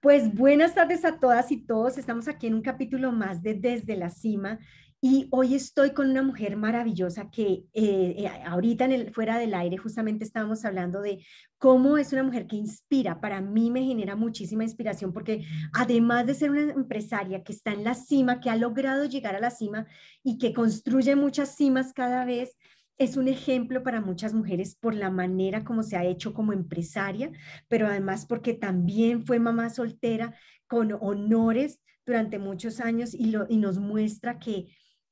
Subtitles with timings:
[0.00, 1.98] Pues buenas tardes a todas y todos.
[1.98, 4.60] Estamos aquí en un capítulo más de Desde la Cima
[5.00, 9.54] y hoy estoy con una mujer maravillosa que eh, eh, ahorita en el, fuera del
[9.54, 11.26] aire justamente estábamos hablando de
[11.58, 13.20] cómo es una mujer que inspira.
[13.20, 17.82] Para mí me genera muchísima inspiración porque además de ser una empresaria que está en
[17.82, 19.84] la cima, que ha logrado llegar a la cima
[20.22, 22.56] y que construye muchas cimas cada vez,
[22.98, 27.30] es un ejemplo para muchas mujeres por la manera como se ha hecho como empresaria,
[27.68, 30.34] pero además porque también fue mamá soltera
[30.66, 34.66] con honores durante muchos años y, nos muestra que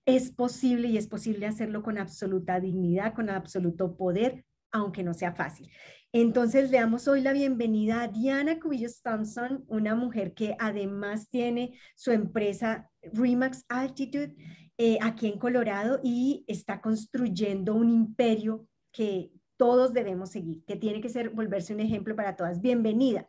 [0.04, 5.32] es posible y es posible hacerlo con absoluta dignidad, con absoluto poder, aunque no sea
[5.32, 5.70] fácil.
[6.18, 11.78] Entonces le damos hoy la bienvenida a Diana Cubillos Thompson, una mujer que además tiene
[11.94, 14.34] su empresa Remax Altitude
[14.78, 21.02] eh, aquí en Colorado y está construyendo un imperio que todos debemos seguir, que tiene
[21.02, 22.62] que ser volverse un ejemplo para todas.
[22.62, 23.28] Bienvenida.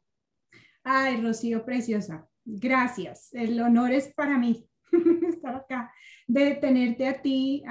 [0.81, 2.29] Ay, Rocío, preciosa.
[2.45, 3.33] Gracias.
[3.33, 4.65] El honor es para mí
[5.27, 5.91] estar acá,
[6.25, 7.65] de tenerte a ti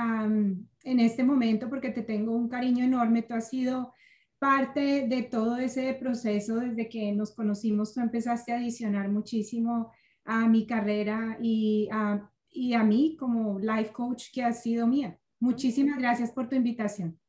[0.84, 3.22] en este momento, porque te tengo un cariño enorme.
[3.22, 3.94] Tú has sido
[4.38, 7.94] parte de todo ese proceso desde que nos conocimos.
[7.94, 9.92] Tú empezaste a adicionar muchísimo
[10.24, 15.18] a mi carrera y a y a mí como life coach que ha sido mía.
[15.38, 17.20] Muchísimas gracias por tu invitación.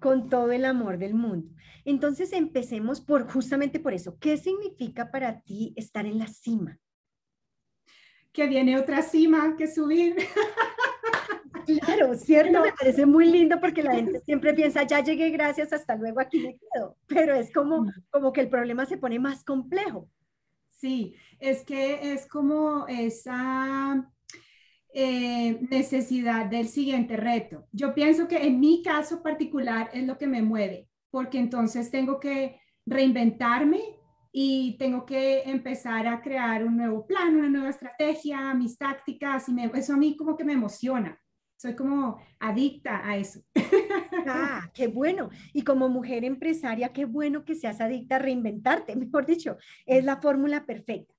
[0.00, 1.48] Con todo el amor del mundo.
[1.84, 4.16] Entonces empecemos por justamente por eso.
[4.18, 6.78] ¿Qué significa para ti estar en la cima?
[8.32, 10.14] Que viene otra cima que subir.
[11.78, 15.96] Claro, cierto, me parece muy lindo porque la gente siempre piensa, ya llegué, gracias, hasta
[15.96, 16.96] luego, aquí me quedo.
[17.06, 17.92] Pero es como, mm.
[18.10, 20.08] como que el problema se pone más complejo.
[20.68, 24.10] Sí, es que es como esa
[24.94, 27.66] eh, necesidad del siguiente reto.
[27.70, 32.18] Yo pienso que en mi caso particular es lo que me mueve, porque entonces tengo
[32.18, 33.80] que reinventarme
[34.32, 39.54] y tengo que empezar a crear un nuevo plan, una nueva estrategia, mis tácticas, y
[39.74, 41.20] eso a mí como que me emociona.
[41.60, 43.42] Soy como adicta a eso.
[44.26, 45.28] Ah, qué bueno.
[45.52, 50.22] Y como mujer empresaria, qué bueno que seas adicta a reinventarte, mejor dicho, es la
[50.22, 51.14] fórmula perfecta.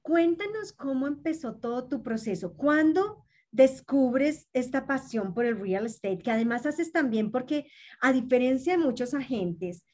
[0.00, 2.54] Cuéntanos cómo empezó todo tu proceso.
[2.54, 6.20] ¿Cuándo descubres esta pasión por el real estate?
[6.20, 7.66] Que además haces también porque
[8.00, 9.84] a diferencia de muchos agentes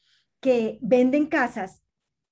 [0.41, 1.83] que venden casas,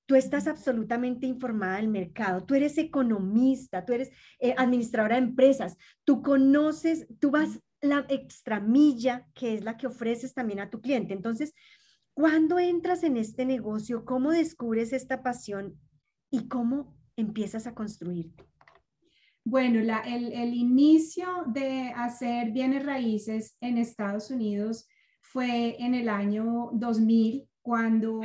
[0.07, 4.09] tú estás absolutamente informada del mercado, tú eres economista, tú eres
[4.39, 10.33] eh, administradora de empresas, tú conoces, tú vas la extramilla que es la que ofreces
[10.33, 11.13] también a tu cliente.
[11.13, 11.53] Entonces,
[12.13, 14.05] ¿cuándo entras en este negocio?
[14.05, 15.77] ¿Cómo descubres esta pasión
[16.31, 18.33] y cómo empiezas a construir?
[19.43, 24.87] Bueno, el, inicio de hacer bienes raíces en Estados Unidos
[25.21, 28.21] fue en el año 2000, cuando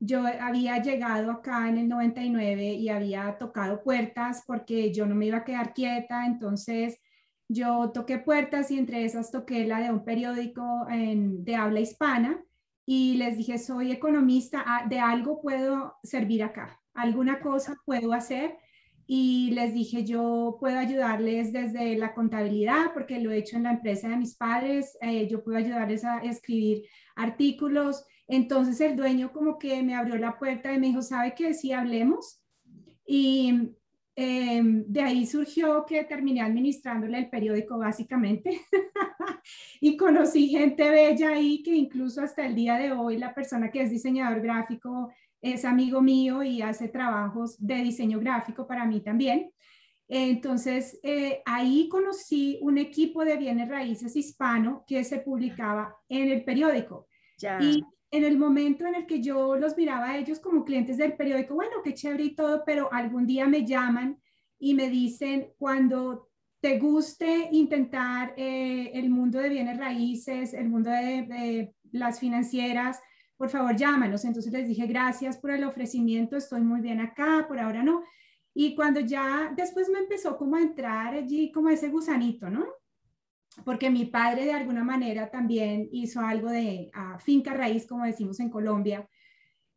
[0.00, 5.26] yo había llegado acá en el 99 y había tocado puertas porque yo no me
[5.26, 6.98] iba a quedar quieta, entonces
[7.48, 12.42] yo toqué puertas y entre esas toqué la de un periódico de habla hispana
[12.86, 18.56] y les dije, soy economista, ah, de algo puedo servir acá alguna cosa puedo hacer
[19.06, 23.72] y les dije, yo puedo ayudarles desde la contabilidad, porque lo he hecho en la
[23.72, 26.84] empresa de mis padres, eh, yo puedo ayudarles a escribir
[27.16, 28.04] artículos.
[28.32, 31.52] Entonces el dueño como que me abrió la puerta y me dijo, ¿sabe qué?
[31.52, 32.40] Si hablemos.
[33.04, 33.74] Y
[34.14, 38.60] em, de ahí surgió que terminé administrándole el periódico básicamente
[39.80, 43.82] y conocí gente bella ahí que incluso hasta el día de hoy la persona que
[43.82, 45.10] es diseñador gráfico
[45.42, 49.50] es amigo mío y hace trabajos de diseño gráfico para mí también.
[50.06, 56.44] Entonces, eh, ahí conocí un equipo de bienes raíces hispano que se publicaba en el
[56.44, 57.08] periódico.
[57.60, 61.14] Y en el momento en el que yo los miraba a ellos como clientes del
[61.14, 64.20] periódico, bueno, qué chévere y todo, pero algún día me llaman
[64.58, 66.28] y me dicen, cuando
[66.60, 73.00] te guste intentar eh, el mundo de bienes raíces, el mundo de las financieras,
[73.36, 74.24] por favor llámanos.
[74.24, 78.02] Entonces les dije, gracias por el ofrecimiento, estoy muy bien acá, por ahora no.
[78.52, 82.66] Y cuando ya después me empezó como a entrar allí como ese gusanito, ¿no?
[83.64, 88.50] Porque mi padre de alguna manera también hizo algo de finca raíz, como decimos en
[88.50, 89.08] Colombia.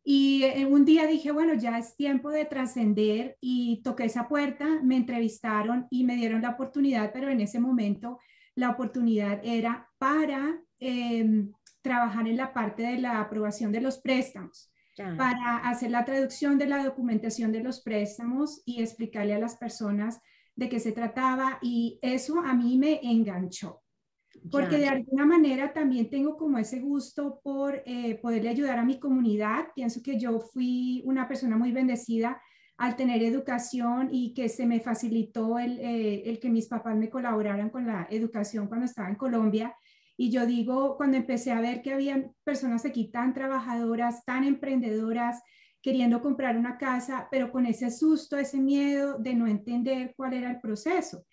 [0.06, 4.80] Y eh, un día dije, bueno, ya es tiempo de trascender y toqué esa puerta,
[4.82, 8.20] me entrevistaron y me dieron la oportunidad, pero en ese momento
[8.54, 14.70] la oportunidad era para em, trabajar en la parte de la aprobación de los préstamos,
[15.16, 20.20] para hacer la traducción de la documentación de los préstamos y explicarle a las personas
[20.56, 23.80] de qué se trataba y eso a mí me enganchó.
[24.50, 28.98] Porque de alguna manera también tengo como ese gusto por eh, poderle ayudar a mi
[28.98, 29.68] comunidad.
[29.74, 32.40] Pienso que yo fui una persona muy bendecida
[32.76, 37.08] al tener educación y que se me facilitó el, eh, el, que mis papás me
[37.08, 39.74] colaboraran con la educación cuando estaba en Colombia.
[40.16, 45.40] Y yo digo, cuando empecé a ver que había personas aquí tan trabajadoras, tan emprendedoras,
[45.84, 50.50] queriendo comprar una casa, pero con ese susto, ese miedo de no entender cuál era
[50.50, 51.26] el proceso.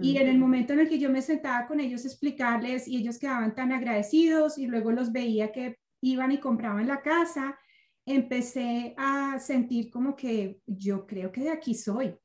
[0.00, 2.96] Y en el momento en el que yo me sentaba con ellos a explicarles y
[2.96, 7.58] ellos quedaban tan agradecidos y luego los veía que iban y compraban la casa,
[8.06, 12.16] empecé a sentir como que yo creo que de aquí soy.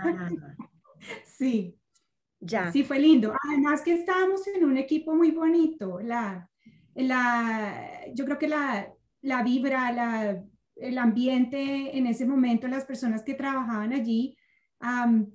[0.00, 0.30] Ah.
[1.26, 1.76] sí.
[2.38, 2.70] Ya.
[2.70, 3.34] Sí, fue lindo.
[3.48, 5.98] Además que estábamos en un equipo muy bonito.
[5.98, 6.48] La,
[6.94, 10.44] la, yo creo que la, la vibra, la,
[10.80, 14.36] el ambiente en ese momento, las personas que trabajaban allí,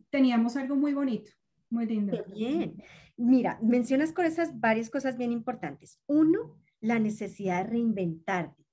[0.10, 1.32] teníamos algo muy bonito,
[1.70, 2.24] muy lindo.
[2.26, 2.84] Qué bien.
[3.18, 6.00] Mira, mencionas con esas varias cosas bien importantes.
[6.08, 8.66] Uno, la necesidad de reinventarte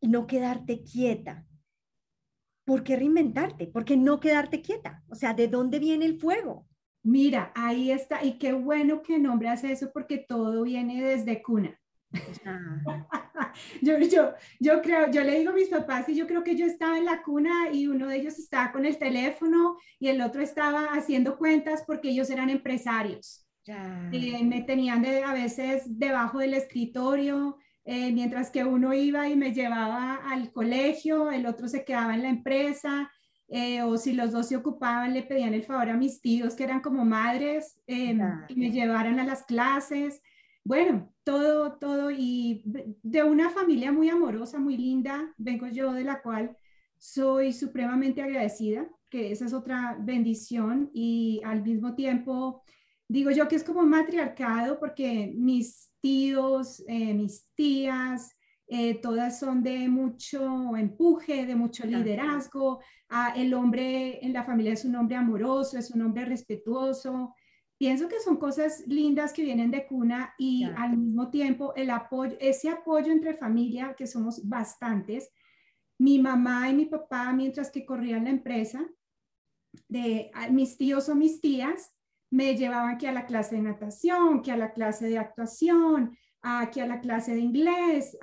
[0.00, 1.46] y no quedarte quieta.
[2.64, 3.66] ¿Por qué reinventarte?
[3.66, 5.02] ¿Por qué no quedarte quieta?
[5.08, 6.68] O sea, ¿de dónde viene el fuego?
[7.02, 8.22] Mira, ahí está.
[8.24, 11.79] Y qué bueno que nombras eso porque todo viene desde cuna.
[13.82, 16.66] yo, yo, yo creo, yo le digo a mis papás y yo creo que yo
[16.66, 20.42] estaba en la cuna y uno de ellos estaba con el teléfono y el otro
[20.42, 23.46] estaba haciendo cuentas porque ellos eran empresarios.
[23.66, 29.36] Eh, me tenían de, a veces debajo del escritorio eh, mientras que uno iba y
[29.36, 33.10] me llevaba al colegio, el otro se quedaba en la empresa,
[33.48, 36.64] eh, o si los dos se ocupaban, le pedían el favor a mis tíos, que
[36.64, 38.16] eran como madres, eh,
[38.46, 40.22] que me llevaran a las clases.
[40.64, 42.62] Bueno, todo, todo, y
[43.02, 46.56] de una familia muy amorosa, muy linda, vengo yo de la cual
[46.98, 52.62] soy supremamente agradecida, que esa es otra bendición, y al mismo tiempo
[53.08, 58.30] digo yo que es como un matriarcado porque mis tíos, eh, mis tías,
[58.68, 62.80] eh, todas son de mucho empuje, de mucho liderazgo.
[63.08, 67.34] Ah, el hombre en la familia es un hombre amoroso, es un hombre respetuoso.
[67.80, 72.36] Pienso que son cosas lindas que vienen de cuna y al mismo tiempo el apoyo,
[72.38, 75.30] ese apoyo entre familia, que somos bastantes.
[75.96, 78.86] Mi mamá y mi papá, mientras que corrían la empresa,
[79.88, 81.94] de mis tíos o mis tías,
[82.30, 86.18] me llevaban que a la clase de natación, que a la clase de actuación,
[86.72, 88.14] que a la clase de inglés,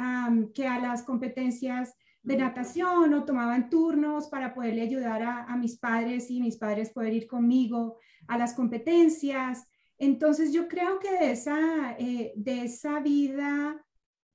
[0.54, 6.30] que a las competencias de natación o tomaban turnos para poderle ayudar a, mis padres
[6.30, 9.66] y mis padres poder ir conmigo a las competencias.
[9.98, 13.84] Entonces yo creo que de esa, eh, de esa vida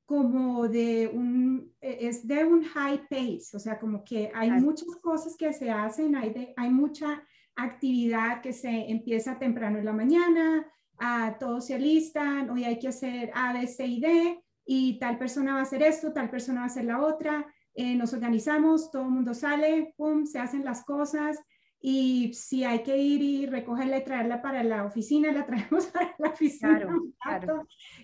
[0.05, 4.97] como de un, e, es de un high pace, o sea, como que hay muchas
[5.01, 7.23] cosas que se hacen, hay, de, hay mucha
[7.57, 10.67] actividad que se empieza temprano en la mañana,
[10.99, 15.19] a todos se alistan, hoy hay que hacer A, B, C y D, y tal
[15.19, 18.91] persona va a hacer esto, tal persona va a hacer la otra, eh, nos organizamos,
[18.91, 21.39] todo el mundo sale, pum, se hacen las cosas,
[21.85, 26.15] y si hay que ir y recogerla y traerla para la oficina, la traemos para
[26.17, 26.87] la oficina.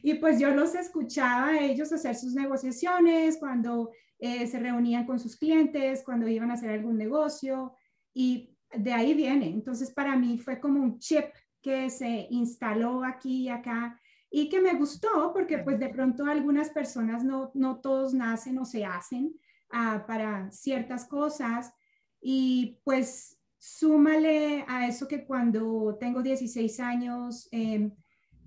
[0.03, 5.21] Y pues yo los escuchaba a ellos hacer sus negociaciones, cuando eh, se reunían con
[5.21, 7.75] sus clientes, cuando iban a hacer algún negocio,
[8.13, 9.47] y de ahí viene.
[9.47, 11.27] Entonces, para mí fue como un chip
[11.63, 14.01] que se instaló aquí y acá
[14.31, 18.65] y que me gustó porque pues de pronto algunas personas no, no todos nacen o
[18.65, 19.35] se hacen
[19.71, 21.73] ah, para ciertas cosas
[22.21, 27.93] y pues súmale a eso que cuando tengo 16 años, em,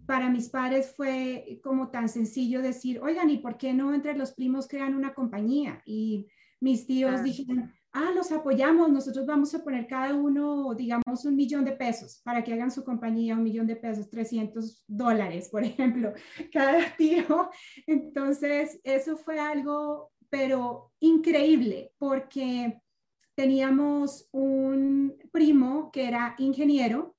[0.06, 4.32] para mis padres fue como tan sencillo decir, oigan, ¿y por qué no entre los
[4.34, 5.82] primos crean una compañía?
[5.86, 6.28] Y
[6.60, 11.66] mis tíos dijeron, ah, los apoyamos, nosotros vamos a poner cada uno, digamos, un millón
[11.66, 16.14] de pesos para que hagan su compañía, un millón de pesos, 300 dólares, por ejemplo,
[16.52, 17.50] cada tío.
[17.88, 22.82] Entonces, eso fue algo, pero increíble, porque
[23.42, 27.16] teníamos un primo que era ingeniero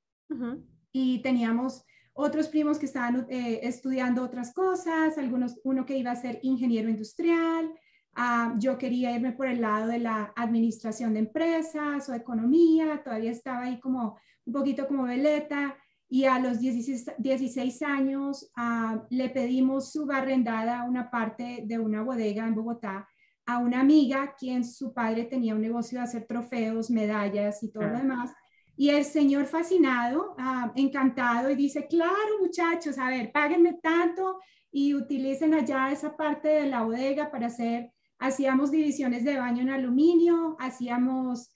[0.93, 6.17] y teníamos otros primos que estaban eh, estudiando otras cosas, algunos, uno que iba a
[6.17, 7.73] ser ingeniero industrial,
[8.15, 13.31] Ah, yo quería irme por el lado de la administración de empresas o economía, todavía
[13.31, 15.79] estaba ahí como un poquito como veleta
[16.11, 22.55] y a los 16, años ah, le pedimos subarrendada una parte de una bodega en
[22.55, 23.09] Bogotá
[23.47, 27.85] a una amiga quien su padre tenía un negocio de hacer trofeos, medallas y todo
[27.85, 28.33] lo demás.
[28.77, 34.39] Y el señor fascinado, ah, encantado y dice, claro muchachos, a ver, páguenme tanto
[34.71, 39.71] y utilicen allá esa parte de la bodega para hacer hacíamos divisiones de baño en
[39.71, 41.51] aluminio, hacíamos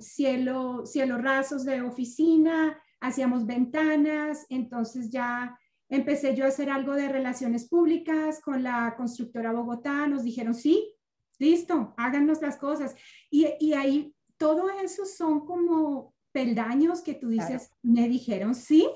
[0.00, 5.58] cielo, cielo rasos de oficina, hacíamos ventanas, entonces ya
[5.88, 10.92] empecé yo a hacer algo de relaciones públicas con la constructora Bogotá, nos dijeron sí,
[11.38, 12.94] listo, háganos las cosas.
[13.30, 18.88] Y, y ahí todo eso son como peldaños que tú dices, me dijeron sí.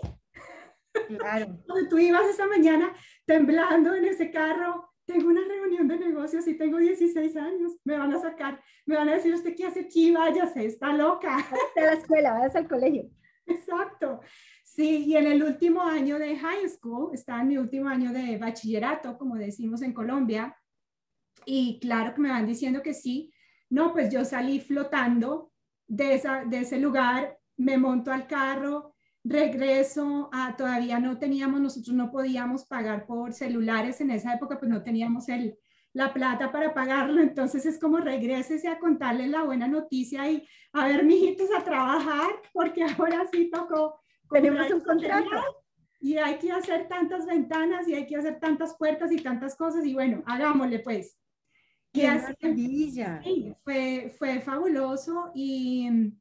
[1.19, 1.59] Claro.
[1.67, 2.93] Cuando tú ibas esa mañana
[3.25, 8.13] temblando en ese carro, tengo una reunión de negocios y tengo 16 años, me van
[8.13, 10.13] a sacar, me van a decir, ¿usted qué hace aquí?
[10.13, 11.39] Váyase, está loca.
[11.39, 13.11] a la escuela, vayas al colegio.
[13.47, 14.21] Exacto.
[14.63, 18.39] Sí, y en el último año de high school, está en mi último año de
[18.39, 20.57] bachillerato, como decimos en Colombia,
[21.45, 23.33] y claro que me van diciendo que sí.
[23.69, 25.53] No, pues yo salí flotando
[25.87, 31.95] de, esa, de ese lugar, me monto al carro, regreso a, todavía no teníamos, nosotros
[31.95, 35.59] no podíamos pagar por celulares en esa época, pues no teníamos el,
[35.93, 40.87] la plata para pagarlo, entonces es como regreses a contarle la buena noticia y a
[40.87, 44.01] ver, mijitos, a trabajar, porque ahora sí tocó.
[44.31, 45.29] Tenemos un contrato.
[46.01, 49.85] Y hay que hacer tantas ventanas y hay que hacer tantas puertas y tantas cosas
[49.85, 51.20] y bueno, hagámosle pues.
[51.93, 53.21] ¡Qué maravilla!
[53.23, 56.13] Sí, fue, fue fabuloso y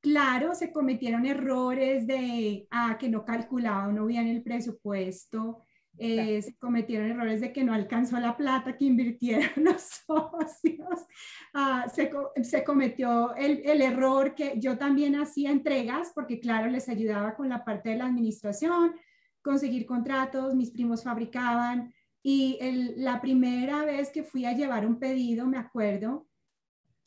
[0.00, 5.58] Claro, se cometieron errores de ah, que no calculaba no bien el presupuesto,
[5.96, 11.06] eh, se cometieron errores de que no alcanzó la plata que invirtieron los socios,
[11.52, 12.12] ah, se,
[12.44, 17.48] se, cometió el, el, error que yo también hacía entregas, porque claro, les ayudaba con
[17.48, 18.94] la parte de la administración,
[19.42, 21.92] conseguir contratos, mis primos fabricaban,
[22.30, 26.28] y el, la primera vez que fui a llevar un pedido, me acuerdo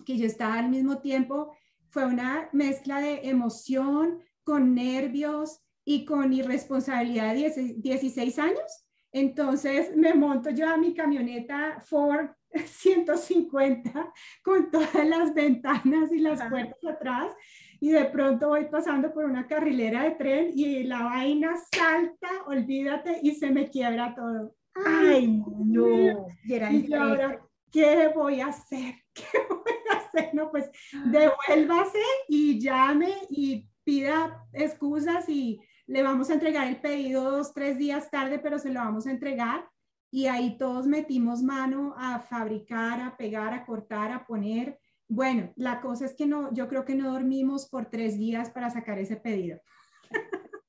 [0.03, 1.55] que yo estaba al mismo tiempo
[1.89, 8.87] fue una mezcla de emoción con nervios y con irresponsabilidad de 16 años.
[9.11, 12.31] Entonces me monto yo a mi camioneta Ford
[12.65, 14.11] 150
[14.43, 17.31] con todas las ventanas y las puertas atrás
[17.79, 23.19] y de pronto voy pasando por una carrilera de tren y la vaina salta, olvídate,
[23.21, 24.55] y se me quiebra todo.
[24.73, 26.27] Ay, no.
[26.43, 28.95] Y, ahora, ¿qué voy a hacer?
[29.13, 30.33] ¿Qué voy a hacer?
[30.33, 30.69] No, pues
[31.05, 37.77] devuélvase y llame y pida excusas y le vamos a entregar el pedido dos, tres
[37.77, 39.67] días tarde, pero se lo vamos a entregar.
[40.09, 44.79] Y ahí todos metimos mano a fabricar, a pegar, a cortar, a poner.
[45.07, 48.69] Bueno, la cosa es que no, yo creo que no dormimos por tres días para
[48.69, 49.59] sacar ese pedido.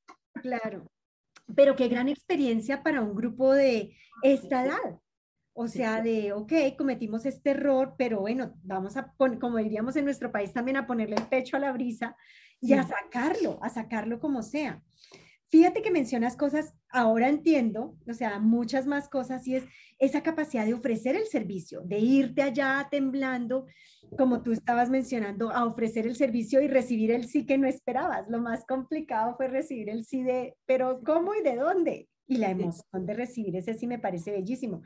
[0.43, 0.91] Claro,
[1.55, 5.01] pero qué gran experiencia para un grupo de esta edad.
[5.55, 10.07] O sea, de, ok, cometimos este error, pero bueno, vamos a, poner, como diríamos en
[10.07, 12.17] nuestro país también, a ponerle el pecho a la brisa
[12.61, 14.83] y a sacarlo, a sacarlo como sea.
[15.53, 19.65] Fíjate que mencionas cosas, ahora entiendo, o sea, muchas más cosas, y es
[19.99, 23.67] esa capacidad de ofrecer el servicio, de irte allá temblando,
[24.17, 28.27] como tú estabas mencionando, a ofrecer el servicio y recibir el sí que no esperabas.
[28.31, 32.09] Lo más complicado fue recibir el sí de, pero ¿cómo y de dónde?
[32.27, 34.81] Y la emoción de recibir ese sí me parece bellísimo.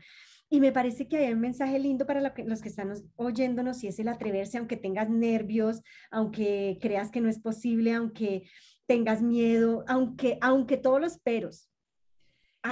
[0.49, 4.01] Y me parece que hay un mensaje lindo para los que están oyéndonos y es
[4.01, 8.45] el atreverse, aunque tengas nervios, aunque creas que no es posible, aunque
[8.87, 11.71] tengas miedo, aunque, aunque todos los peros.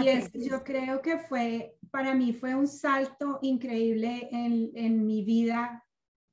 [0.02, 5.24] Y es, yo creo que fue, para mí fue un salto increíble en, en mi
[5.24, 5.84] vida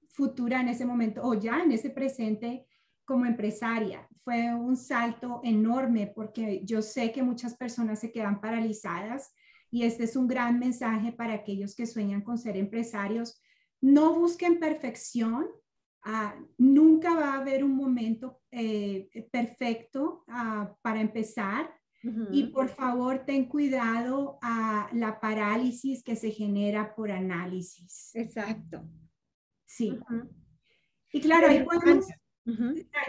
[0.09, 2.65] futura en ese momento o ya en ese presente
[3.05, 4.07] como empresaria.
[4.23, 9.33] Fue un salto enorme porque yo sé que muchas personas se quedan paralizadas
[9.69, 13.41] y este es un gran mensaje para aquellos que sueñan con ser empresarios.
[13.79, 15.47] No busquen perfección.
[16.03, 21.73] Ah, nunca va a haber un momento eh, perfecto ah, para empezar.
[22.31, 28.09] Y por favor, ten cuidado a la parálisis que se genera por análisis.
[28.15, 28.81] Exacto.
[29.65, 29.99] Sí.
[31.13, 32.07] Y claro, ahí podemos,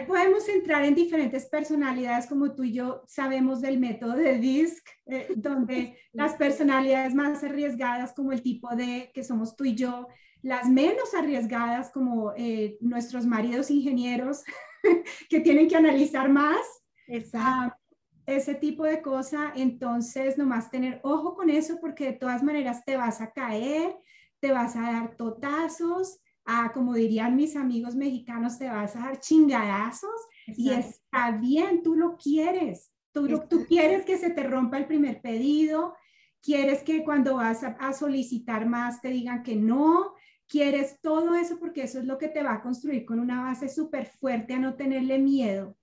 [0.07, 5.27] Podemos entrar en diferentes personalidades, como tú y yo sabemos del método de DISC, eh,
[5.35, 10.07] donde las personalidades más arriesgadas, como el tipo de que somos tú y yo,
[10.43, 14.43] las menos arriesgadas, como eh, nuestros maridos ingenieros,
[15.29, 16.59] que tienen que analizar más.
[17.07, 17.75] Exacto.
[17.75, 17.79] Ah,
[18.25, 22.95] ese tipo de cosa, entonces nomás tener ojo con eso porque de todas maneras te
[22.95, 23.97] vas a caer,
[24.39, 29.19] te vas a dar totazos, a, como dirían mis amigos mexicanos, te vas a dar
[29.19, 32.91] chingadazos y está bien, tú lo quieres.
[33.11, 35.93] Tú, tú quieres que se te rompa el primer pedido,
[36.41, 40.13] quieres que cuando vas a, solicitar más te digan que no,
[40.53, 43.67] quieres todo eso porque eso es lo que te va a construir con una base
[43.69, 45.75] súper fuerte a no tenerle miedo.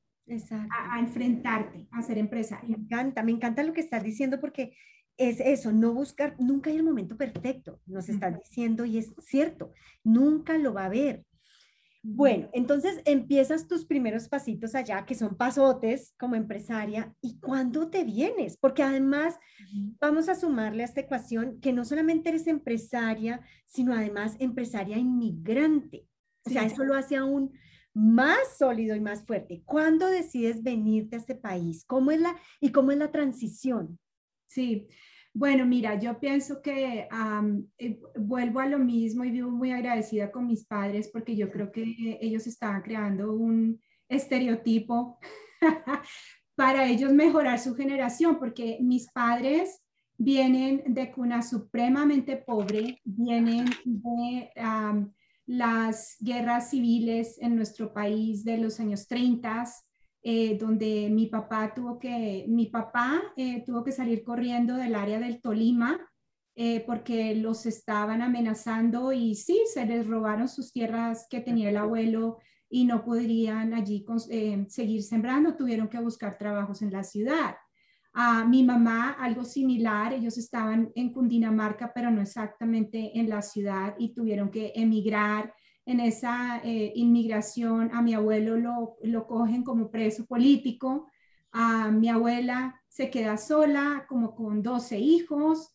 [0.70, 2.68] A, a, enfrentarte, a ser empresario.
[2.68, 4.76] Me encanta, me encanta lo que estás diciendo porque
[5.16, 9.72] es eso, no buscar, nunca hay el momento perfecto, nos están diciendo y es cierto,
[10.04, 11.24] nunca lo va a haber.
[12.02, 18.04] Bueno, entonces empiezas tus primeros pasitos allá, que son pasotes como empresaria, ¿y cuándo te
[18.04, 18.57] vienes?
[18.57, 19.38] Porque además
[20.00, 26.07] vamos a sumarle a esta ecuación que no solamente eres empresaria, sino además empresaria inmigrante.
[26.47, 27.52] O sea, eso lo hace aún
[27.92, 29.62] más sólido y más fuerte.
[29.66, 31.85] ¿Cuándo decides venirte a este país?
[31.85, 33.99] ¿Cómo es la y cómo es la transición?
[34.47, 34.88] Sí,
[35.32, 37.08] bueno, mira, yo pienso que
[37.78, 41.70] eh, vuelvo a lo mismo y vivo muy agradecida con mis padres porque yo creo
[41.70, 45.18] que ellos estaban creando un estereotipo
[46.56, 49.80] para ellos mejorar su generación, porque mis padres
[50.18, 54.50] vienen de cuna supremamente pobre, vienen de
[55.46, 59.64] las guerras civiles en nuestro país de los años 30,
[60.22, 65.18] eh, donde mi papá tuvo que, mi papá eh, tuvo que salir corriendo del área
[65.18, 65.98] del Tolima
[66.54, 71.78] eh, porque los estaban amenazando y sí, se les robaron sus tierras que tenía el
[71.78, 74.04] abuelo y no podrían allí
[74.68, 77.56] seguir sembrando, tuvieron que buscar trabajos en la ciudad.
[78.12, 83.94] A mi mamá, algo similar, ellos estaban en Cundinamarca, pero no exactamente en la ciudad
[83.98, 85.54] y tuvieron que emigrar
[85.90, 91.09] en esa eh, inmigración, a mi abuelo lo, lo, cogen como preso político,
[91.52, 95.75] a mi abuela se queda sola, como con 12 hijos,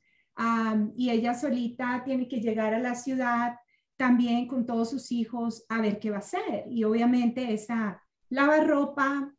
[0.95, 3.55] y ella solita tiene que llegar a la ciudad
[3.97, 6.65] también con todos sus hijos a ver qué va a hacer.
[6.69, 9.33] Y obviamente esa lavar ropa,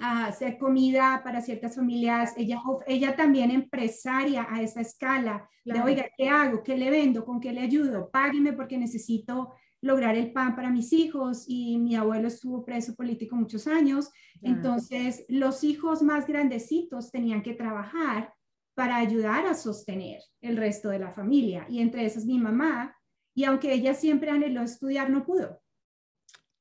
[0.00, 6.28] hacer comida para ciertas familias, ella, ella también empresaria a esa escala, de oiga, ¿qué
[6.28, 6.62] hago?
[6.62, 7.24] ¿Qué le vendo?
[7.24, 8.10] ¿Con qué le ayudo?
[8.10, 13.36] Págueme porque necesito lograr el pan para mis hijos y mi abuelo estuvo preso político
[13.36, 14.10] muchos años.
[14.40, 18.32] Entonces, los hijos más grandecitos tenían que trabajar
[18.74, 21.66] para ayudar a sostener el resto de la familia.
[21.68, 22.96] Y entre esas mi mamá,
[23.34, 25.60] y aunque ella siempre anheló estudiar, no pudo.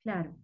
[0.03, 0.35] Claro.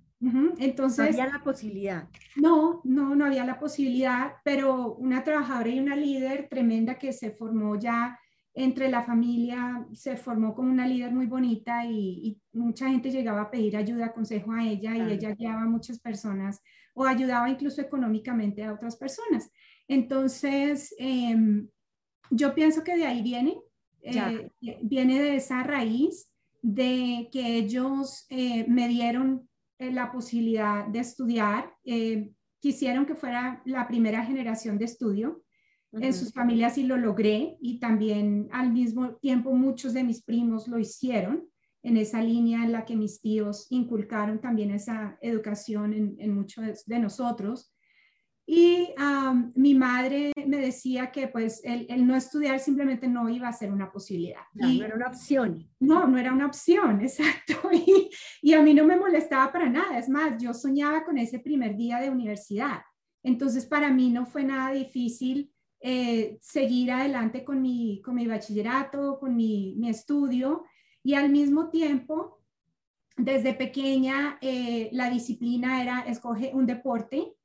[0.57, 1.15] Entonces.
[1.15, 2.09] No había la posibilidad.
[2.35, 7.31] No, no, no había la posibilidad, pero una trabajadora y una líder tremenda que se
[7.31, 8.19] formó ya
[8.59, 13.51] entre la familia se formó como una líder muy bonita y, mucha gente llegaba a
[13.51, 16.59] pedir ayuda, consejo a ella y ella guiaba a muchas personas
[16.95, 19.51] o ayudaba incluso económicamente a otras personas.
[19.87, 21.67] Entonces, em,
[22.31, 23.59] yo pienso que de ahí viene,
[24.01, 24.49] eh,
[24.81, 26.27] viene de esa raíz
[26.63, 31.75] de que ellos eh, me dieron eh, la posibilidad de estudiar,
[32.59, 35.43] quisieron que fuera la primera generación de estudio
[35.93, 40.67] en sus familias y lo logré y también al mismo tiempo muchos de mis primos
[40.67, 41.47] lo hicieron
[41.83, 46.99] en esa línea en la que mis tíos inculcaron también esa educación en, muchos de
[46.99, 47.73] nosotros.
[48.45, 48.93] Y
[49.55, 53.91] mi madre me decía que pues el, no estudiar simplemente no iba a ser una
[53.91, 54.41] posibilidad.
[54.53, 55.69] No, no era una opción.
[55.79, 57.69] No, no era una opción, exacto.
[57.71, 58.09] Y,
[58.41, 59.97] y a mí no me molestaba para nada.
[59.97, 62.81] Es más, yo soñaba con ese primer día de universidad.
[63.23, 65.51] Entonces para mí no fue nada difícil
[65.89, 70.65] eh, seguir adelante con mi, con mi bachillerato, con mi, mi estudio
[71.01, 72.41] y al mismo tiempo,
[73.15, 77.35] desde pequeña, eh, la disciplina era escoge un deporte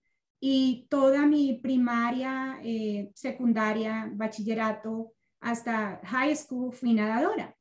[0.41, 7.57] y toda mi primaria, eh, secundaria, bachillerato, hasta high school fui nadadora.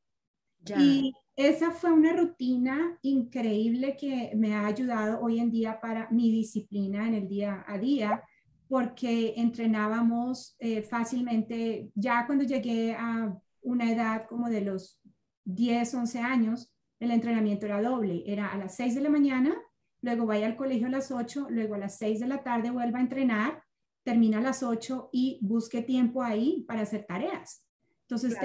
[0.79, 6.31] Y esa fue una rutina increíble que me ha ayudado hoy en día para mi
[6.31, 8.23] disciplina en el día a día
[8.71, 14.97] porque entrenábamos eh, fácilmente, ya cuando llegué a una edad como de los
[15.43, 19.53] 10, 11 años, el entrenamiento era doble, era a las 6 de la mañana,
[20.01, 22.99] luego vaya al colegio a las 8, luego a las 6 de la tarde vuelva
[22.99, 23.61] a entrenar,
[24.03, 27.67] termina a las 8 y busque tiempo ahí para hacer tareas.
[28.03, 28.37] Entonces,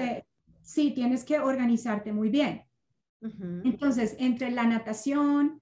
[0.61, 2.63] sí, tienes que organizarte muy bien.
[3.63, 5.61] Entonces, entre la natación,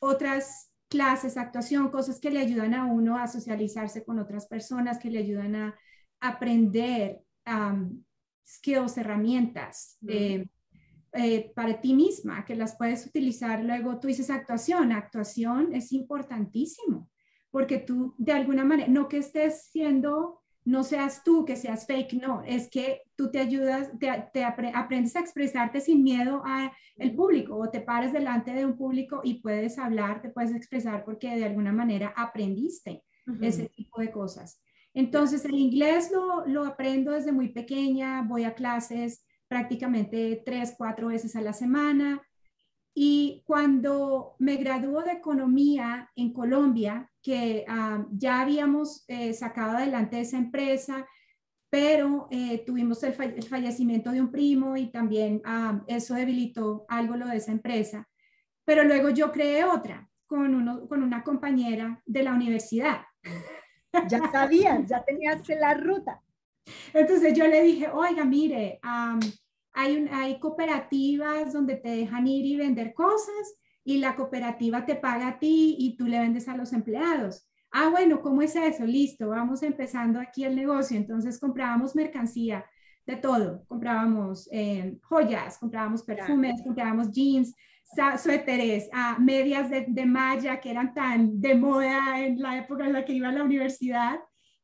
[0.00, 5.10] otras clases, actuación, cosas que le ayudan a uno a socializarse con otras personas, que
[5.10, 5.74] le ayudan a
[6.20, 7.20] aprender
[8.46, 10.46] skills, herramientas eh,
[11.12, 13.98] eh, para ti misma, que las puedes utilizar luego.
[14.00, 17.10] Tú dices actuación, actuación es importantísimo,
[17.50, 22.12] porque tú de alguna manera, no que estés siendo no seas tú que seas fake,
[22.20, 27.70] no, es que tú te ayudas, te, aprendes a expresarte sin miedo al público o
[27.70, 31.72] te paras delante de un público y puedes hablar, te puedes expresar porque de alguna
[31.72, 33.02] manera aprendiste
[33.40, 34.60] ese tipo de cosas.
[34.92, 41.08] Entonces, el inglés lo, lo aprendo desde muy pequeña, voy a clases prácticamente tres, cuatro
[41.08, 42.20] veces a la semana.
[43.00, 50.20] Y cuando me graduó de economía en Colombia, que ah, ya habíamos eh, sacado adelante
[50.20, 51.06] esa empresa,
[51.70, 57.28] pero eh, tuvimos el, fallecimiento de un primo y también ah, eso debilitó algo lo
[57.28, 58.08] de esa empresa.
[58.64, 63.02] Pero luego yo creé otra con, uno, con una compañera de la universidad.
[64.08, 66.20] Ya sabías, ya tenías la ruta.
[66.92, 68.80] Entonces yo le dije, oiga, mire,
[69.78, 75.28] hay, hay cooperativas donde te dejan ir y vender cosas y la cooperativa te paga
[75.28, 77.48] a ti y tú le vendes a los empleados.
[77.70, 78.84] Ah, bueno, ¿cómo es eso?
[78.84, 80.96] Listo, vamos empezando aquí el negocio.
[80.96, 82.66] Entonces comprábamos mercancía
[83.06, 83.64] de todo.
[83.66, 87.54] Comprábamos eh, joyas, comprábamos perfumes, comprábamos jeans,
[88.20, 92.94] suéteres, a medias de, de, malla que eran tan de moda en la época en
[92.94, 94.18] la que iba a la universidad.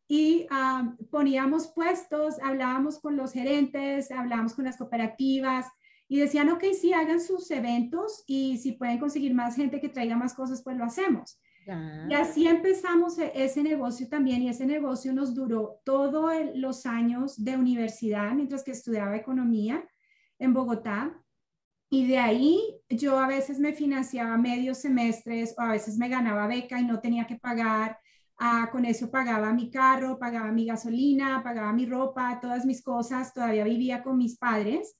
[0.07, 5.67] Y ah, poníamos puestos, hablábamos con los gerentes, hablábamos con las cooperativas
[6.09, 10.17] y decían, ok, sí, hagan sus eventos y si pueden conseguir más gente que traiga
[10.17, 11.41] más cosas, pues lo hacemos.
[12.11, 17.43] Y así empezamos e, ese negocio también y ese negocio nos duró todos los años
[17.43, 19.83] de universidad mientras que estudiaba economía
[20.39, 21.19] en Bogotá.
[21.91, 26.47] Y de ahí yo a veces me financiaba medios semestres o a veces me ganaba
[26.47, 27.99] beca y no tenía que pagar.
[28.39, 33.33] Ah, con eso pagaba mi carro, pagaba mi gasolina, pagaba mi ropa, todas mis cosas.
[33.33, 34.97] Todavía vivía con mis padres,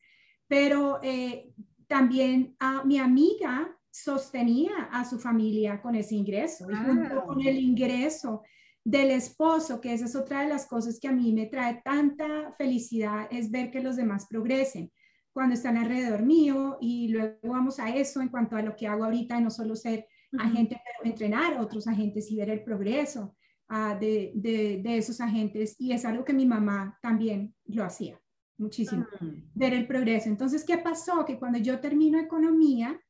[0.47, 1.53] pero eh,
[1.89, 7.25] también a mi amiga sostenía a su familia con ese ingreso y junto ah.
[7.27, 8.43] con el ingreso
[8.85, 12.53] del esposo, que esa es otra de las cosas que a mí me trae tanta
[12.53, 14.93] felicidad, es ver que los demás progresen
[15.33, 19.05] cuando están alrededor mío y luego vamos a eso en cuanto a lo que hago
[19.05, 20.07] ahorita, no solo ser
[20.39, 23.37] agente, pero entrenar otros agentes y ver el progreso
[23.69, 25.77] ah, de, de, esos agentes.
[25.79, 28.21] Y es algo que mi mamá también lo hacía
[28.57, 29.51] muchísimo, mm.
[29.55, 30.29] ver el progreso.
[30.29, 31.25] Entonces, ¿qué pasó?
[31.25, 33.01] Que cuando yo termino economía,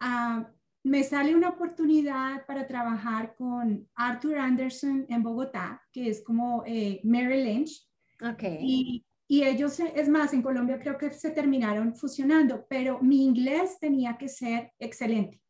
[0.00, 0.50] Ah,
[0.82, 7.00] me sale una oportunidad para trabajar con Arthur Anderson en Bogotá, que es como eh,
[7.04, 7.86] Merrill Lynch.
[8.32, 8.58] Okay.
[8.62, 13.78] Y, y, ellos, es más, en Colombia creo que se terminaron fusionando, pero mi inglés
[13.78, 15.40] tenía que ser excelente.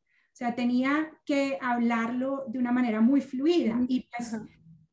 [0.40, 3.78] O sea, tenía que hablarlo de una manera muy fluida.
[3.88, 4.34] Y pues,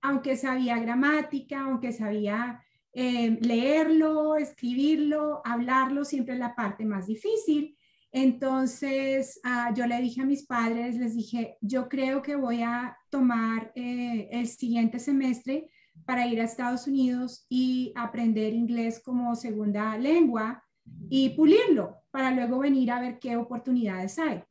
[0.01, 7.77] aunque sabía gramática, aunque sabía eh, leerlo, escribirlo, hablarlo, siempre es la parte más difícil.
[8.11, 12.97] Entonces, ah, yo le dije a mis padres, les dije, yo creo que voy a
[13.09, 15.71] tomar eh, el siguiente semestre
[16.03, 20.61] para ir a Estados Unidos y aprender inglés como segunda lengua
[21.09, 24.43] y pulirlo para luego venir a ver qué oportunidades hay.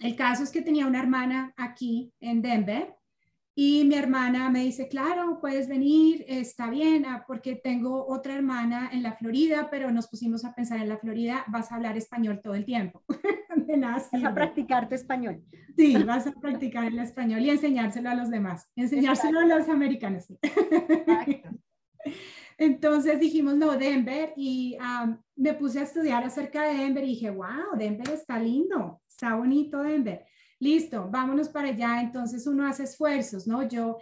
[0.00, 2.96] El caso es que tenía una hermana aquí en Denver
[3.54, 8.88] y mi hermana me dice, claro, puedes venir, está bien, ah, porque tengo otra hermana
[8.92, 12.40] en la Florida, pero nos pusimos a pensar en la Florida, vas a hablar español
[12.42, 13.02] todo el tiempo.
[13.80, 15.42] vas a practicar tu español.
[15.76, 20.26] Sí, vas a practicar el español y enseñárselo a los demás, enseñárselo a los americanos.
[22.56, 27.30] Entonces dijimos, no, Denver, y ah, me puse a estudiar acerca de Denver y dije,
[27.30, 30.24] wow, Denver está lindo, está bonito Denver
[30.60, 32.00] listo, vámonos para allá.
[32.00, 33.66] Entonces uno hace esfuerzos, ¿no?
[33.66, 33.98] Yo,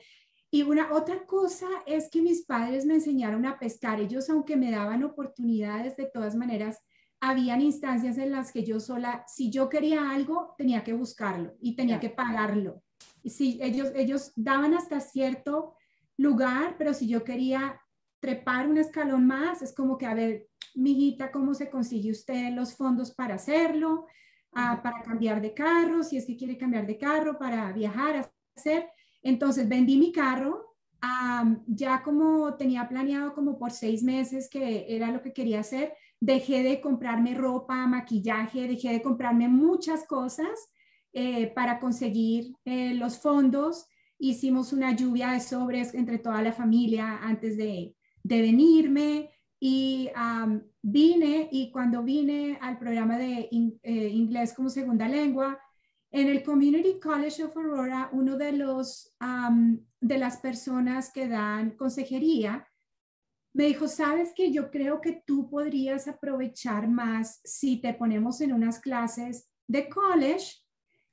[0.51, 4.01] y una otra cosa es que mis padres me enseñaron a pescar.
[4.01, 6.81] Ellos, aunque me daban oportunidades, de todas maneras,
[7.21, 11.75] habían instancias en las que yo sola, si yo quería algo, tenía que buscarlo y
[11.75, 12.83] tenía que pagarlo.
[13.25, 15.75] Si ellos, ellos daban hasta cierto
[16.17, 17.81] lugar, pero si yo quería
[18.21, 22.77] trepar un escalón más, es como que, a ver, mijita, ¿cómo se consigue usted los
[22.77, 24.07] fondos para hacerlo?
[24.53, 28.89] Para cambiar de carro, si es que quiere cambiar de carro, para viajar, hacer.
[29.23, 30.77] Entonces vendí mi carro,
[31.67, 36.63] ya como tenía planeado como por seis meses que era lo que quería hacer, dejé
[36.63, 40.71] de comprarme ropa, maquillaje, dejé de comprarme muchas cosas
[41.13, 43.87] eh, para conseguir eh, los fondos.
[44.19, 50.11] Hicimos una lluvia de sobres entre toda la familia antes de, de venirme y
[50.83, 55.59] vine y cuando vine al programa de eh, inglés como segunda lengua,
[56.11, 59.15] en el Community College of Aurora, uno de los
[60.01, 62.67] de las personas que dan consejería
[63.53, 68.53] me dijo, sabes que yo creo que tú podrías aprovechar más si te ponemos en
[68.53, 70.63] unas clases de college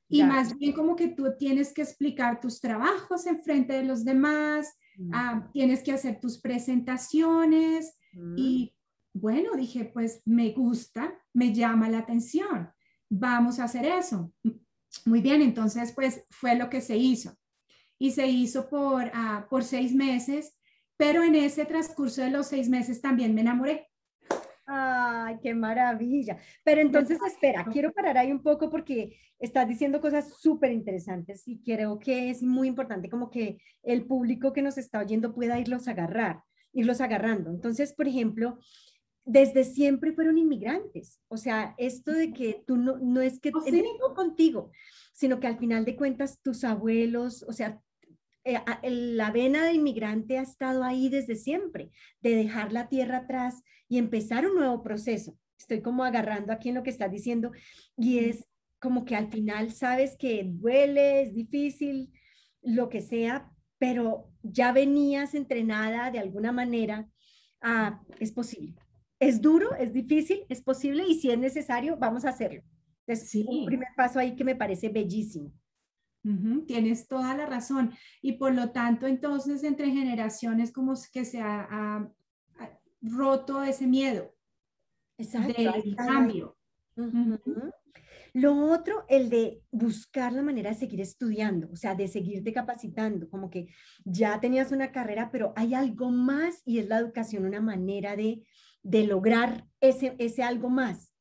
[0.08, 4.06] y más bien como que tú tienes que explicar tus trabajos en frente de los
[4.06, 5.52] demás, mm.
[5.52, 7.98] tienes que hacer tus presentaciones
[8.36, 8.74] y
[9.14, 12.70] bueno, dije, pues me gusta, me llama la atención,
[13.10, 14.34] vamos a hacer eso.
[15.06, 17.36] Muy bien, entonces pues fue lo que se hizo.
[17.98, 20.58] Y se hizo por, ah, por seis meses,
[20.98, 23.88] pero en ese transcurso de los seis meses también me enamoré.
[24.66, 26.38] Ay, qué maravilla.
[26.64, 31.62] Pero entonces, espera, quiero parar ahí un poco porque estás diciendo cosas súper interesantes y
[31.62, 35.88] creo que es muy importante como que el público que nos está oyendo pueda irlos
[35.88, 36.42] a agarrar
[36.76, 37.50] irlos agarrando.
[37.50, 38.60] Entonces, por ejemplo,
[39.26, 41.20] desde siempre fueron inmigrantes.
[41.28, 44.72] O sea, esto de que tú no, no es que ¿Oh, contigo,
[45.14, 47.82] sino que al final de cuentas tus abuelos, o sea,
[48.44, 51.90] eh, la vena de inmigrante ha estado ahí desde siempre,
[52.22, 55.36] de dejar la tierra atrás y empezar un nuevo proceso.
[55.58, 57.52] Estoy como agarrando aquí en lo que estás diciendo
[57.98, 58.48] y es
[58.80, 62.12] como que al final sabes que duele, es difícil,
[62.62, 67.08] lo que sea, pero ya venías entrenada de alguna manera
[67.62, 68.76] a, es posible.
[69.20, 72.62] Es duro, es difícil, es posible y si es necesario, vamos a hacerlo.
[73.08, 73.46] Es sí.
[73.48, 75.54] un primer paso ahí que me parece bellísimo.
[76.66, 77.94] tienes toda la razón.
[78.22, 82.10] Y por lo tanto, entonces, entre generaciones, como que se ha,
[83.02, 84.34] roto ese miedo
[85.20, 86.58] Exacto, del cambio.
[88.36, 93.30] Lo otro, el de buscar la manera de seguir estudiando, o sea, de seguirte capacitando,
[93.30, 93.70] como que
[94.04, 98.46] ya tenías una carrera, pero hay algo más y es la educación una manera de,
[98.84, 101.14] de lograr ese, ese algo más.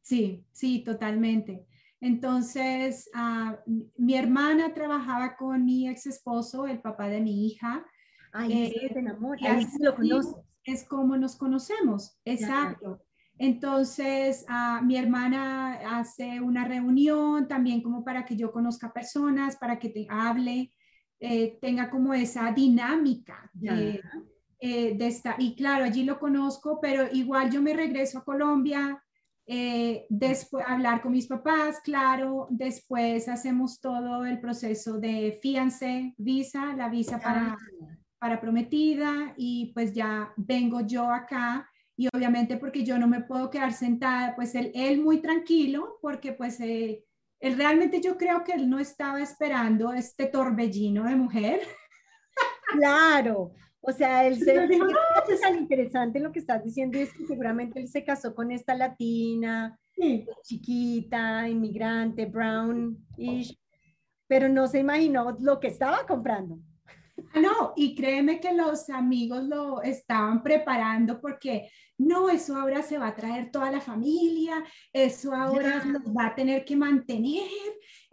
[0.00, 1.66] Sí, sí, totalmente.
[2.00, 3.58] Entonces, ah,
[3.96, 7.84] mi hermana trabajaba con mi ex esposo, el papá de mi hija.
[8.32, 10.36] Ay, eh, enamoras, lo conoces.
[10.62, 13.02] Es como nos conocemos, exacto.
[13.42, 19.78] Entonces, ah, mi hermana hace una reunión también como para que yo conozca personas, para
[19.78, 20.74] que te hable,
[21.18, 24.02] eh, tenga como esa dinámica de,
[24.58, 25.36] eh, de estar.
[25.38, 29.02] Y claro, allí lo conozco, pero igual yo me regreso a Colombia,
[29.46, 36.76] eh, después hablar con mis papás, claro, después hacemos todo el proceso de fiancé, visa,
[36.76, 37.56] la visa para,
[38.18, 41.69] para prometida y pues ya vengo yo acá
[42.00, 46.32] y obviamente porque yo no me puedo quedar sentada, pues él, él muy tranquilo, porque
[46.32, 47.04] pues eh,
[47.40, 51.60] él realmente yo creo que él no estaba esperando este torbellino de mujer.
[52.72, 54.54] Claro, o sea, él se...
[55.28, 58.76] Es tan interesante lo que estás diciendo es que seguramente él se casó con esta
[58.76, 59.76] latina,
[60.44, 63.58] chiquita, inmigrante, brown-ish,
[64.28, 66.60] pero no se imaginó lo que estaba comprando.
[67.34, 72.96] Ah, no, y créeme que los amigos lo estaban preparando porque no, eso ahora se
[72.96, 77.46] va a traer toda la familia, eso ahora nos va a tener que mantener,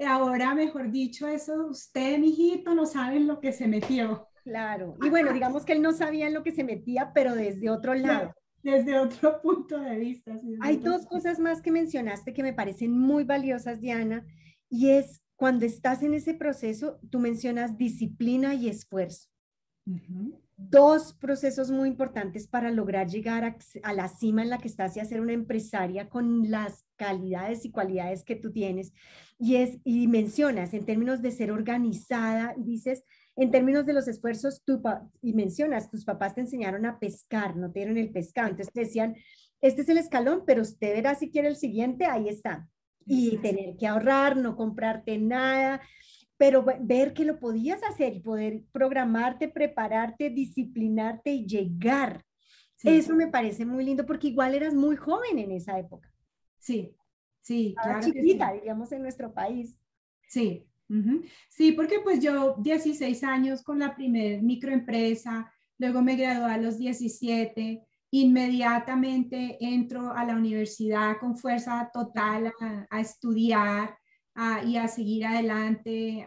[0.06, 4.28] ahora, mejor dicho, eso usted, mijito, no saben lo que se metió.
[4.44, 7.70] Claro, y bueno, digamos que él no sabía en lo que se metía, pero desde
[7.70, 8.34] otro lado.
[8.62, 10.38] Desde otro punto de vista.
[10.62, 14.26] Hay dos cosas más que mencionaste que me parecen muy valiosas, Diana,
[14.70, 19.30] y es cuando estás en ese proceso, tú mencionas disciplina y esfuerzo.
[20.58, 23.44] Dos procesos muy importantes para lograr llegar
[23.84, 27.72] a, la cima en la que estás y hacer una empresaria con las calidades y
[27.72, 28.92] cualidades que tú tienes.
[29.38, 33.04] Y, es, y mencionas en términos de ser organizada, dices,
[33.36, 34.82] en términos de los esfuerzos, tú,
[35.22, 38.50] y mencionas, tus papás te enseñaron a pescar, no te dieron el pescado.
[38.50, 39.16] Entonces te decían,
[39.62, 42.68] este es el escalón, pero usted verá si quiere el siguiente, ahí está
[43.08, 45.82] y tener que ahorrar, no comprarte nada,
[46.38, 52.24] pero ver que lo podías hacer y poder programarte, prepararte, disciplinarte y llegar.
[52.84, 56.14] Eso me parece muy lindo porque igual eras muy joven en esa época.
[56.60, 56.96] Sí,
[57.42, 58.02] sí, claro.
[58.02, 59.82] Chiquita, diríamos, en nuestro país.
[60.28, 60.68] Sí,
[61.50, 66.78] sí, porque pues yo 16 años con la primer microempresa, luego me gradué a los
[66.78, 72.54] 17, inmediatamente entro a la universidad con fuerza total
[72.90, 73.98] a, estudiar
[74.66, 76.26] y a seguir adelante.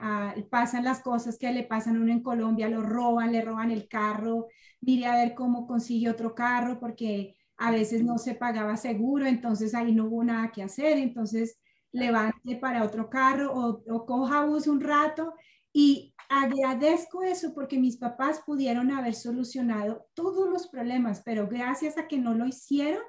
[0.51, 3.89] pasan las cosas que le pasan a uno en Colombia, lo roban, le roban el
[3.89, 4.49] carro,
[4.81, 9.75] mire a ver cómo consigue otro carro porque a veces no se pagaba seguro, entonces
[9.75, 11.59] ahí no hubo nada que hacer, entonces
[11.93, 15.35] levante para otro carro o, o coja bus un rato
[15.73, 22.09] y agradezco eso porque mis papás pudieron haber solucionado todos los problemas, pero gracias a
[22.09, 23.03] que no lo hicieron,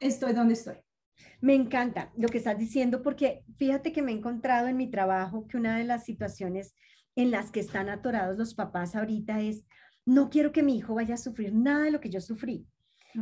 [0.00, 0.76] estoy donde estoy.
[1.40, 5.46] Me encanta lo que estás diciendo porque fíjate que me he encontrado en mi trabajo
[5.48, 6.74] que una de las situaciones
[7.16, 9.64] en las que están atorados los papás ahorita es,
[10.06, 12.66] no quiero que mi hijo vaya a sufrir nada de lo que yo sufrí.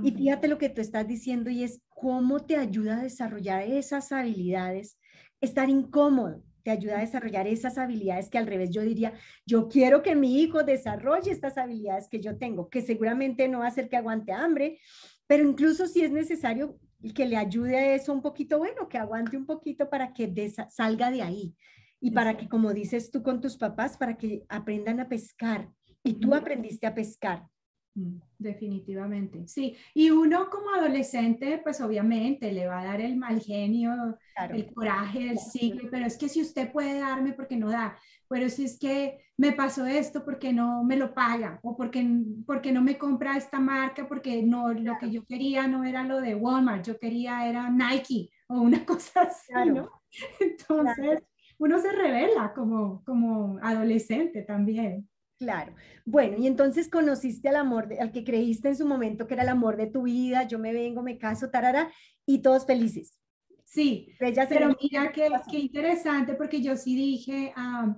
[0.04, 4.12] Y fíjate lo que tú estás diciendo y es cómo te ayuda a desarrollar esas
[4.12, 4.96] habilidades,
[5.40, 9.14] estar incómodo, te ayuda a desarrollar esas habilidades que al revés yo diría,
[9.46, 13.64] yo quiero que mi hijo desarrolle estas habilidades que yo tengo, que seguramente no va
[13.64, 14.78] a hacer que aguante hambre,
[15.26, 16.78] pero incluso si es necesario
[17.12, 21.10] que le ayude a eso un poquito, bueno, que aguante un poquito para que salga
[21.10, 21.54] de ahí.
[22.00, 25.70] Y para que, como dices tú con tus papás, para que aprendan a pescar.
[26.02, 27.46] Y tú aprendiste a pescar.
[27.94, 29.76] Mm, definitivamente, sí.
[29.94, 34.16] Y uno como adolescente, pues obviamente le va a dar el mal genio,
[34.48, 37.98] el coraje, el ciclo, pero es que si usted puede darme porque no da,
[38.28, 42.06] pero si es que me pasó esto porque no me lo paga o porque,
[42.46, 46.20] porque no me compra esta marca porque no, lo que yo quería no era lo
[46.20, 49.90] de Walmart, yo quería era Nike o una cosa así, ¿no?
[50.38, 51.24] Entonces,
[51.58, 55.09] uno se revela como, como adolescente también.
[55.40, 55.74] Claro.
[56.04, 59.48] Bueno, y entonces conociste al amor, al que creíste en su momento que era el
[59.48, 61.90] amor de tu vida, yo me vengo, me caso, tarara,
[62.26, 63.18] y todos felices.
[63.64, 67.96] Sí, pero mira qué, qué, interesante, porque yo sí dije, ah,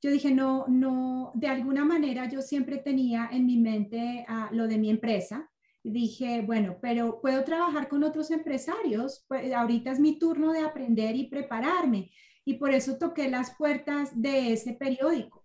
[0.00, 4.68] yo dije, no, no, de alguna manera yo siempre tenía en mi mente ah, lo
[4.68, 5.50] de mi empresa.
[5.82, 11.16] dije, bueno, pero puedo trabajar con otros empresarios, pues ahorita es mi turno de aprender
[11.16, 12.12] y prepararme.
[12.44, 15.43] Y por eso toqué las puertas de ese periódico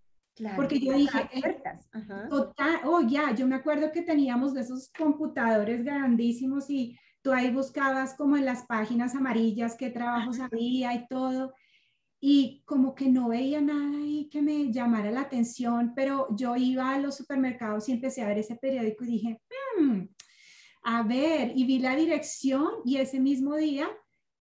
[0.55, 1.29] porque yo dije,
[2.29, 7.51] total, oh ya, yo me acuerdo que teníamos de esos computadores grandísimos y tú ahí
[7.51, 11.53] buscabas como en las páginas amarillas qué trabajos había y todo.
[12.21, 16.93] Y como que no veía nada ahí que me llamara la atención, pero yo iba
[16.93, 19.41] a los supermercados y empecé a ver ese periódico y dije,
[19.77, 20.01] hmm,
[20.83, 23.89] a ver, y vi la dirección y ese mismo día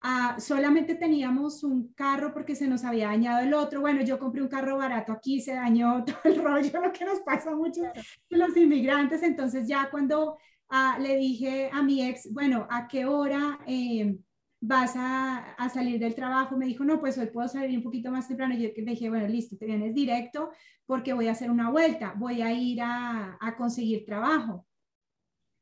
[0.07, 3.81] Ah, solamente teníamos un carro porque se nos había dañado el otro.
[3.81, 7.21] Bueno, yo compré un carro barato aquí, se dañó todo el rollo, lo que nos
[7.21, 7.81] pasa mucho
[8.29, 9.23] los inmigrantes.
[9.23, 10.37] Entonces ya cuando
[10.69, 14.19] ah, le dije a mi ex, bueno, ¿a qué hora em,
[14.61, 16.55] vas a, salir del trabajo?
[16.55, 18.53] Me dijo, no, pues hoy puedo salir un poquito más temprano.
[18.53, 20.51] Yo le dije, bueno, listo, te vienes directo
[20.85, 24.67] porque voy a hacer una vuelta, voy a ir a, a conseguir trabajo.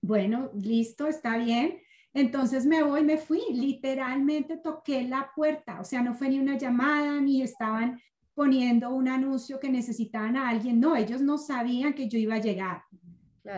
[0.01, 1.79] Bueno, listo, está bien.
[2.13, 6.57] Entonces me voy, me fui, literalmente toqué la puerta, o sea, no fue ni una
[6.57, 7.99] llamada, ni estaban
[8.35, 12.41] poniendo un anuncio que necesitaban a alguien, no, ellos no sabían que yo iba a
[12.41, 12.83] llegar.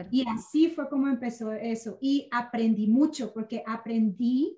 [0.10, 1.98] Y así fue como empezó eso.
[2.02, 4.58] Y aprendí mucho, porque aprendí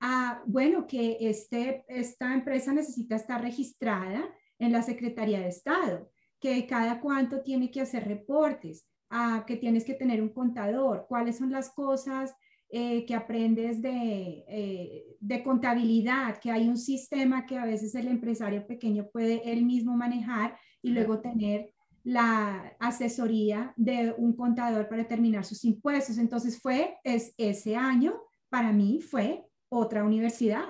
[0.00, 4.24] a, bueno, que este, esta empresa necesita estar registrada
[4.58, 9.84] en la Secretaría de Estado, que cada cuánto tiene que hacer reportes, a, que tienes
[9.84, 12.34] que tener un contador, cuáles son las cosas
[12.74, 18.08] eh, que aprendes de, eh, de, contabilidad, que hay un sistema que a veces el
[18.08, 21.70] empresario pequeño puede él mismo manejar y luego tener
[22.02, 26.16] la asesoría de un contador para determinar sus impuestos.
[26.16, 28.14] Entonces fue, es, ese año
[28.48, 30.64] para mí fue otra universidad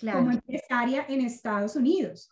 [0.00, 2.30] como empresaria en Estados Unidos.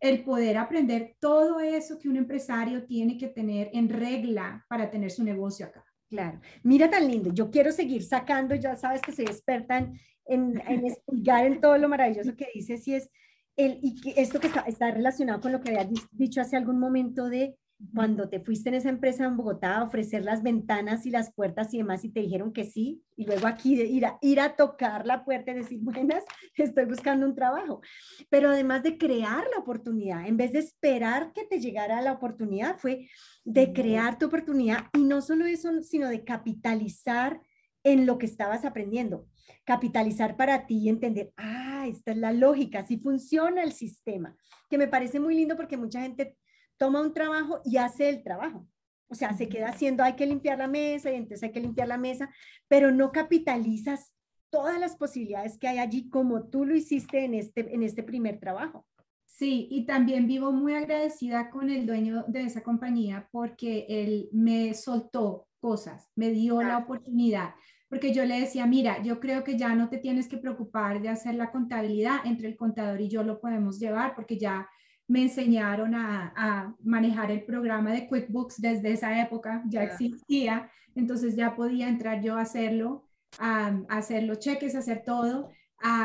[0.00, 5.10] El poder aprender todo eso que un empresario tiene que tener en regla para tener
[5.10, 5.84] su negocio acá.
[6.10, 10.60] Claro, mira tan lindo, yo quiero seguir sacando, ya sabes que soy experta en, en,
[10.66, 13.08] en explicar en todo lo maravilloso que dices y es
[13.56, 16.80] el, y que esto que está, está relacionado con lo que habías dicho hace algún
[16.80, 17.56] momento de
[17.94, 21.72] cuando te fuiste en esa empresa en Bogotá a ofrecer las ventanas y las puertas
[21.72, 24.54] y demás y te dijeron que sí, y luego aquí de ir a, ir a
[24.54, 26.24] tocar la puerta y decir, buenas,
[26.56, 27.80] estoy buscando un trabajo.
[28.28, 32.78] Pero además de crear la oportunidad, en vez de esperar que te llegara la oportunidad,
[32.78, 33.08] fue
[33.44, 37.40] de crear tu oportunidad y no solo eso, sino de capitalizar
[37.82, 39.26] en lo que estabas aprendiendo.
[39.64, 44.36] Capitalizar para ti y entender, ah, esta es la lógica, así funciona el sistema,
[44.68, 46.36] que me parece muy lindo porque mucha gente
[46.80, 48.66] toma un trabajo y hace el trabajo.
[49.08, 51.88] O sea, se queda haciendo, hay que limpiar la mesa y entonces hay que limpiar
[51.88, 52.30] la mesa,
[52.68, 54.12] pero no capitalizas
[54.48, 58.40] todas las posibilidades que hay allí como tú lo hiciste en este, en este primer
[58.40, 58.86] trabajo.
[59.26, 64.72] Sí, y también vivo muy agradecida con el dueño de esa compañía porque él me
[64.72, 67.50] soltó cosas, me dio la oportunidad,
[67.90, 71.10] porque yo le decía, mira, yo creo que ya no te tienes que preocupar de
[71.10, 74.66] hacer la contabilidad, entre el contador y yo lo podemos llevar porque ya
[75.10, 81.56] me enseñaron a, manejar el programa de QuickBooks desde esa época, ya existía, entonces ya
[81.56, 83.08] podía entrar yo a hacerlo,
[83.40, 85.50] a, hacer los cheques, hacer todo.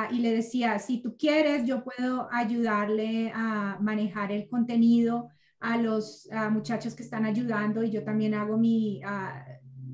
[0.10, 6.28] y le decía, si tú quieres, yo puedo ayudarle a manejar el contenido a los
[6.50, 9.02] muchachos que están ayudando y yo también hago mi,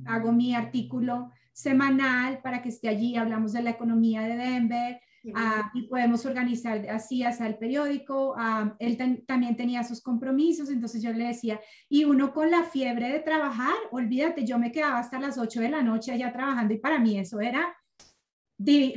[0.05, 5.01] hago mi artículo semanal para que esté allí, hablamos de la economía de Denver,
[5.35, 8.33] Ah, y podemos organizar así hasta el periódico.
[8.37, 13.09] Ah, él también tenía sus compromisos, entonces yo le decía, y uno con la fiebre
[13.11, 16.79] de trabajar, olvídate, yo me quedaba hasta las 8 de la noche allá trabajando y
[16.79, 17.75] para mí eso era,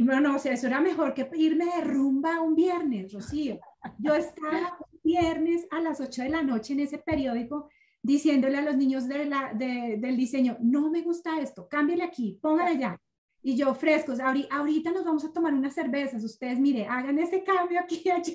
[0.00, 3.60] no, no, o sea, eso era mejor que irme de rumba un viernes, Rocío.
[3.98, 7.68] Yo estaba un viernes a las 8 de la noche en ese periódico
[8.02, 12.70] diciéndole a los niños de la, del diseño, no me gusta esto, cámbiale aquí, póngale
[12.70, 13.00] allá
[13.44, 17.78] y yo frescos, ahorita nos vamos a tomar unas cervezas, ustedes mire, hagan ese cambio
[17.78, 18.34] aquí y allá,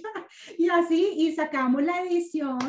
[0.57, 2.59] y así, y sacamos la edición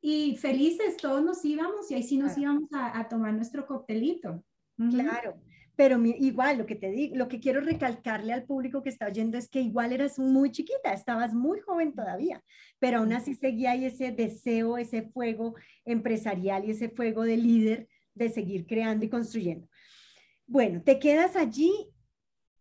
[0.00, 4.42] y felices todos nos íbamos y ahí sí nos íbamos a, tomar nuestro coctelito.
[4.76, 5.38] Claro,
[5.76, 9.36] pero igual lo que te digo, lo que quiero recalcarle al público que está oyendo
[9.36, 12.42] es que igual eras muy chiquita, estabas muy joven todavía,
[12.78, 17.88] pero aún así seguía ahí ese deseo, ese fuego empresarial y ese fuego de líder
[18.14, 19.68] de seguir creando y construyendo.
[20.52, 21.72] Bueno, te quedas allí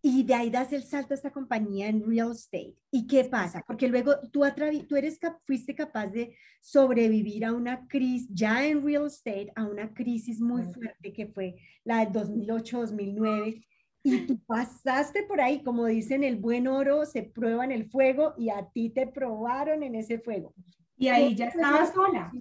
[0.01, 2.77] y de ahí das el salto a esta compañía en real estate.
[2.89, 3.65] ¿Y qué pasa?
[3.67, 4.43] Porque luego tú,
[4.87, 9.93] tú eres, fuiste capaz de sobrevivir a una crisis, ya en real estate, a una
[9.93, 13.65] crisis muy fuerte que fue la del 2008-2009.
[14.03, 18.35] Y tú pasaste por ahí, como dicen, el buen oro se prueba en el fuego
[18.37, 20.53] y a ti te probaron en ese fuego.
[20.97, 22.31] Y ahí ya estabas sola.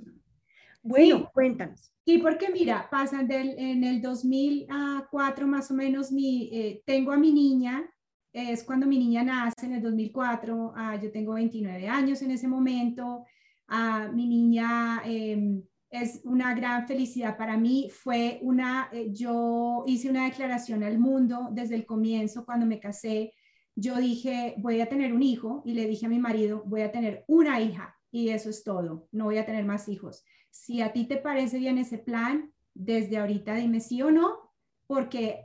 [0.82, 1.92] Bueno, cuéntanos.
[2.06, 7.18] Sí, porque mira, pasan del, en el 2004 más o menos, mi, eh, tengo a
[7.18, 7.88] mi niña,
[8.32, 12.48] es cuando mi niña nace en el 2004, ah, yo tengo 29 años en ese
[12.48, 13.26] momento,
[13.68, 20.08] ah, mi niña em, es una gran felicidad para mí, fue una, eh, yo hice
[20.08, 23.34] una declaración al mundo desde el comienzo cuando me casé,
[23.74, 26.92] yo dije, voy a tener un hijo y le dije a mi marido, voy a
[26.92, 30.24] tener una hija y eso es todo, no voy a tener más hijos.
[30.50, 34.52] Si a ti te parece bien ese plan, desde ahorita dime sí o no,
[34.86, 35.44] porque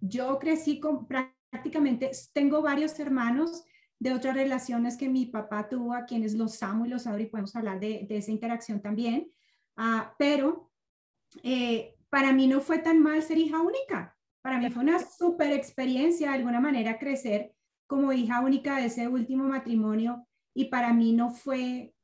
[0.00, 3.64] yo crecí con prácticamente, tengo varios hermanos
[3.98, 7.26] de otras relaciones que mi papá tuvo, a quienes los amo y los adoro y
[7.26, 9.30] podemos hablar de, esa interacción también,
[9.76, 10.70] ah, pero
[11.42, 14.16] eh, para mí no fue tan mal ser hija única.
[14.42, 17.52] Para mí fue una súper experiencia, de alguna manera, crecer
[17.86, 21.95] como hija única de ese último matrimonio y para mí no fue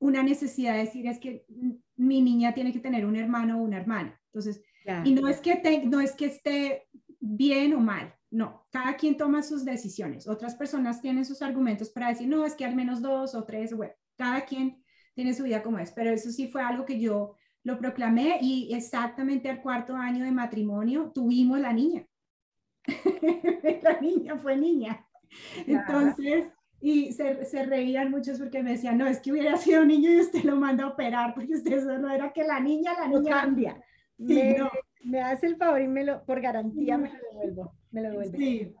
[0.00, 1.46] una necesidad de decir es que
[1.96, 4.20] mi niña tiene que tener un hermano o una hermana.
[4.26, 4.62] Entonces,
[5.04, 6.88] y no es, que no es que esté
[7.20, 10.26] bien o mal, no, cada quien toma sus decisiones.
[10.26, 13.74] Otras personas tienen sus argumentos para decir, no, es que al menos dos o tres,
[13.74, 14.82] bueno, cada quien
[15.14, 18.72] tiene su vida como es, pero eso sí fue algo que yo lo proclamé y
[18.74, 22.06] exactamente al cuarto año de matrimonio tuvimos la niña.
[23.82, 25.06] la niña fue niña.
[25.66, 26.46] Entonces,
[26.80, 30.10] y se, se, reían muchos porque me decían, no, es que hubiera sido un niño
[30.10, 33.30] y usted lo manda a operar, porque usted solo era que la niña, la niña
[33.30, 33.84] cambia.
[34.16, 34.56] me,
[35.04, 38.38] me, hace el favor y me lo, por garantía me lo devuelvo, me lo devuelve.
[38.38, 38.74] Sí.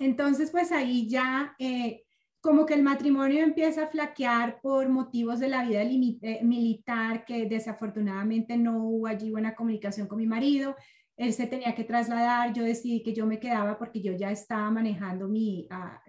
[0.00, 2.02] Entonces, pues ahí ya, eh,
[2.40, 7.46] como que el matrimonio empieza a flaquear por motivos de la vida eh, militar, que
[7.46, 10.74] desafortunadamente no hubo allí buena comunicación con mi marido.
[11.16, 14.70] Él se tenía que trasladar, yo decidí que yo me quedaba porque yo ya estaba
[14.72, 16.02] manejando mi, ah,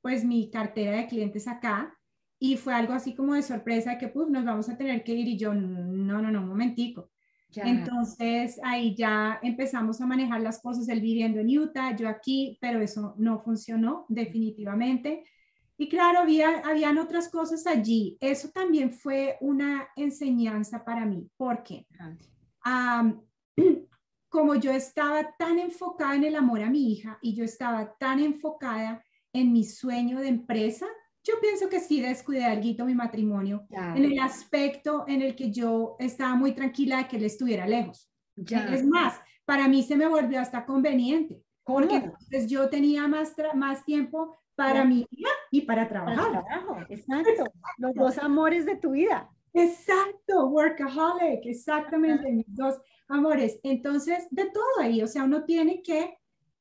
[0.00, 1.94] pues mi cartera de clientes acá
[2.38, 5.26] y fue algo así como de sorpresa que pues nos vamos a tener que ir
[5.28, 7.10] y yo no, no, no, un momentico.
[7.56, 12.80] Entonces ahí ya empezamos a manejar las cosas, él viviendo en Utah, yo aquí, pero
[12.80, 15.24] eso no funcionó definitivamente.
[15.78, 18.18] Y claro, había, habían otras cosas allí.
[18.20, 21.86] Eso también fue una enseñanza para mí, porque
[24.28, 28.20] como yo estaba tan enfocada en el amor a mi hija y yo estaba tan
[28.20, 29.02] enfocada
[29.40, 30.86] en mi sueño de empresa,
[31.24, 35.96] yo pienso que sí descuidé algo mi matrimonio en el aspecto en el que yo
[35.98, 38.10] estaba muy tranquila de que él estuviera lejos.
[38.36, 43.84] Es más, para mí se me volvió hasta conveniente, porque entonces yo tenía más, más
[43.84, 45.06] tiempo para mí
[45.50, 46.44] y para trabajar.
[46.88, 47.44] Exacto.
[47.78, 49.30] Los dos amores de tu vida.
[49.52, 52.76] Exacto, workaholic, exactamente, mis dos
[53.08, 53.58] amores.
[53.62, 56.18] Entonces, de todo ahí, o sea, uno tiene que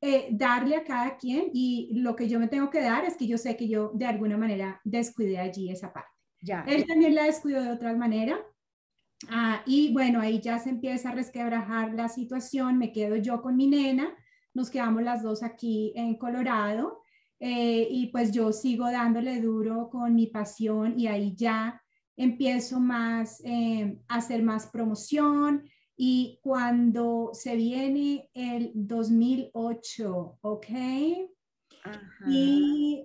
[0.08, 3.28] eh, darle a cada quien y lo que yo me tengo que dar es que
[3.28, 6.10] yo sé que yo de alguna manera descuidé allí esa parte.
[6.42, 6.64] Ya.
[6.68, 8.40] Él también la descuidó de otra manera.
[9.30, 13.58] Ah, y bueno, ahí ya se empieza a resquebrajar la situación, me quedo yo con
[13.58, 14.16] mi nena,
[14.54, 17.02] nos quedamos las dos aquí en Colorado
[17.40, 21.82] eh, y pues yo sigo dándole duro con mi pasión y ahí ya
[22.16, 25.70] empiezo más eh, a hacer más promoción,
[26.00, 30.66] y cuando se viene el 2008, ¿ok?
[32.28, 33.04] Y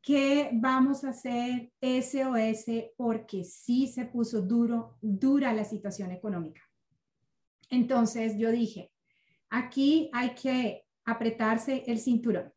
[0.00, 2.92] ¿qué vamos a hacer SOS?
[2.96, 6.62] Porque sí se puso duro, dura la situación económica.
[7.68, 8.92] Entonces yo dije,
[9.50, 12.52] aquí hay que apretarse el cinturón.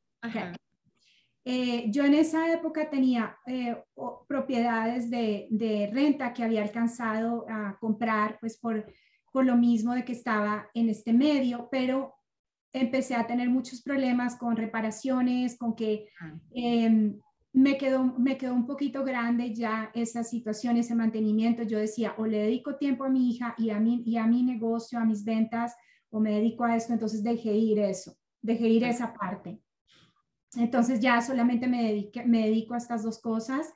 [1.44, 3.84] Eh, yo en esa época tenía eh,
[4.28, 8.84] propiedades de, de, renta que había alcanzado a comprar pues por
[9.36, 12.16] por lo mismo de que estaba en este medio, pero
[12.72, 16.40] empecé a tener muchos problemas con reparaciones, con que ah.
[16.54, 17.20] em,
[17.52, 21.64] me, quedó, me quedó un poquito grande ya esa situación, ese mantenimiento.
[21.64, 24.42] Yo decía, o le dedico tiempo a mi hija y a mi, y a mi
[24.42, 25.76] negocio, a mis ventas,
[26.10, 29.60] o me dedico a esto, entonces dejé ir eso, dejé ir esa parte.
[30.56, 33.68] Entonces ya solamente me, dediqué, me dedico a estas dos cosas.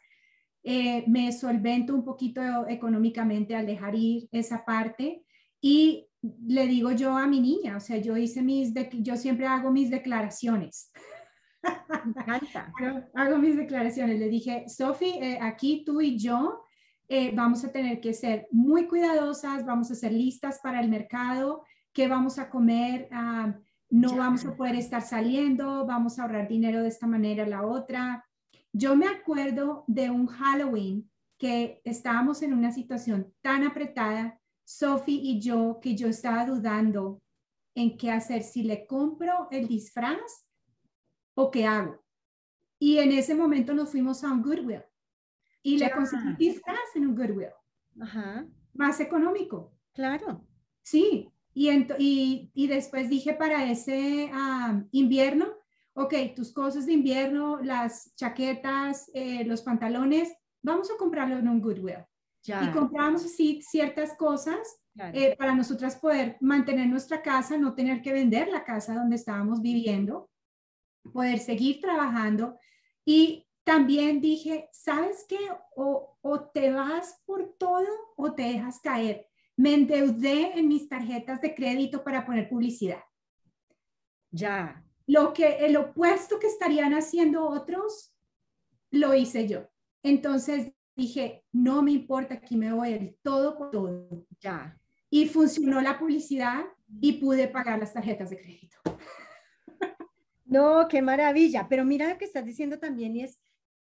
[0.63, 5.25] eh, me solvento un poquito económicamente al dejar ir esa parte
[5.61, 9.71] y le digo yo a mi niña, o sea, yo hice mis, yo siempre hago
[9.71, 10.91] mis declaraciones.
[11.63, 12.73] Me encanta.
[13.13, 14.19] hago, mis declaraciones.
[14.19, 16.63] Le dije, Sofi, eh, aquí tú y yo
[17.07, 21.63] eh, vamos a tener que ser muy cuidadosas, vamos a ser listas para el mercado,
[21.93, 23.55] qué vamos a comer, ah,
[23.89, 28.25] no vamos a poder estar saliendo, vamos a ahorrar dinero de esta manera la otra.
[28.71, 34.38] Yo me acuerdo de un Halloween que estábamos en una situación tan apretada,
[34.69, 37.23] Sophie y yo, que yo estaba dudando
[37.73, 40.45] en qué hacer, si le compro el disfraz
[41.33, 41.99] o qué hago.
[42.77, 44.83] Y en ese momento nos fuimos a un Goodwill
[45.63, 47.49] y le conseguí disfraz en un Goodwill.
[47.99, 48.45] Ajá.
[48.73, 49.73] Más económico.
[49.91, 50.45] Claro.
[50.83, 51.27] Sí.
[51.55, 55.47] Y, y, y después dije para ese ah, invierno,
[55.93, 61.59] ok, tus cosas de invierno, las chaquetas, eh, los pantalones, vamos a comprarlo en un
[61.59, 62.05] Goodwill.
[62.43, 62.63] Ya.
[62.63, 64.59] Y compramos así ciertas cosas
[65.13, 69.61] eh, para nosotras poder mantener nuestra casa, no tener que vender la casa donde estábamos
[69.61, 70.29] viviendo,
[71.13, 72.57] poder seguir trabajando.
[73.05, 75.39] Y también dije, ¿sabes qué?
[75.75, 79.27] O, o te vas por todo o te dejas caer.
[79.57, 83.03] Me endeudé en mis tarjetas de crédito para poner publicidad.
[84.31, 88.13] Ya lo que el opuesto que estarían haciendo otros,
[88.91, 89.67] lo hice yo.
[90.03, 94.25] Entonces dije, no me importa, aquí me voy el todo por todo.
[94.39, 94.77] Ya.
[95.09, 96.65] Y funcionó la publicidad
[97.01, 98.77] y pude pagar las tarjetas de crédito.
[100.51, 101.67] No, qué maravilla.
[101.69, 103.39] Pero mira lo que estás diciendo también y es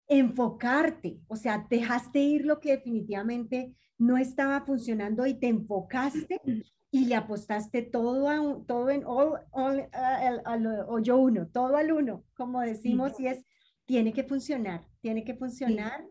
[0.08, 1.20] enfocarte.
[1.28, 6.42] O sea, dejaste ir lo que definitivamente no estaba funcionando y te enfocaste
[6.90, 12.24] y le apostaste todo, a todo en all, all al, yo uno, todo al uno,
[12.34, 13.44] como decimos, y es,
[13.86, 16.04] tiene que funcionar, tiene que funcionar.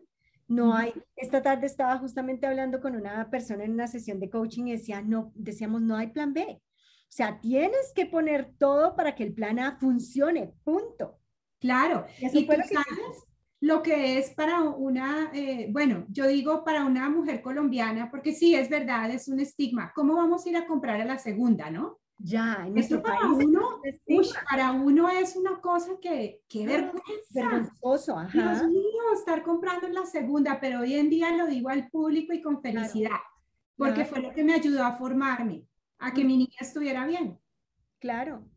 [0.47, 4.65] No hay, esta tarde estaba justamente hablando con una persona en una sesión de coaching
[4.65, 6.45] y decía, no, decíamos, no hay plan B.
[6.51, 6.61] O
[7.09, 11.19] sea, tienes que poner todo para que el plan A funcione, punto.
[11.59, 12.05] Claro.
[12.19, 13.25] y tú sabes,
[13.59, 18.53] lo que es para una, eh, bueno, yo digo para una mujer colombiana, porque sí,
[18.53, 19.91] es verdad, es un estigma.
[19.95, 21.99] ¿Cómo vamos a ir a comprar a la segunda, no?
[22.17, 23.81] Ya, en nuestro para país uno,
[24.49, 27.03] para uno es una cosa que, qué ah, vergüenza.
[27.31, 28.53] Vergonzoso, ajá.
[28.53, 32.33] Dios mío, estar comprando en la segunda, pero hoy en día lo digo al público
[32.33, 33.19] y con felicidad,
[33.75, 35.65] porque fue lo que me ayudó a formarme,
[35.99, 37.37] a que mi niña estuviera bien.
[37.99, 38.47] Claro.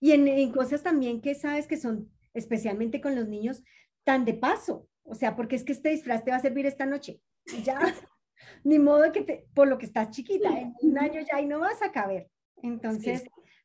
[0.00, 3.64] Y en, en cosas también que sabes que son, especialmente con los niños,
[4.04, 4.88] tan de paso.
[5.02, 7.20] O sea, porque es que este disfraz te va a servir esta noche.
[7.64, 7.78] ya,
[8.64, 11.58] ni modo que te, por lo que estás chiquita, en un año ya y no
[11.58, 12.30] vas a caber.
[12.62, 13.24] Entonces,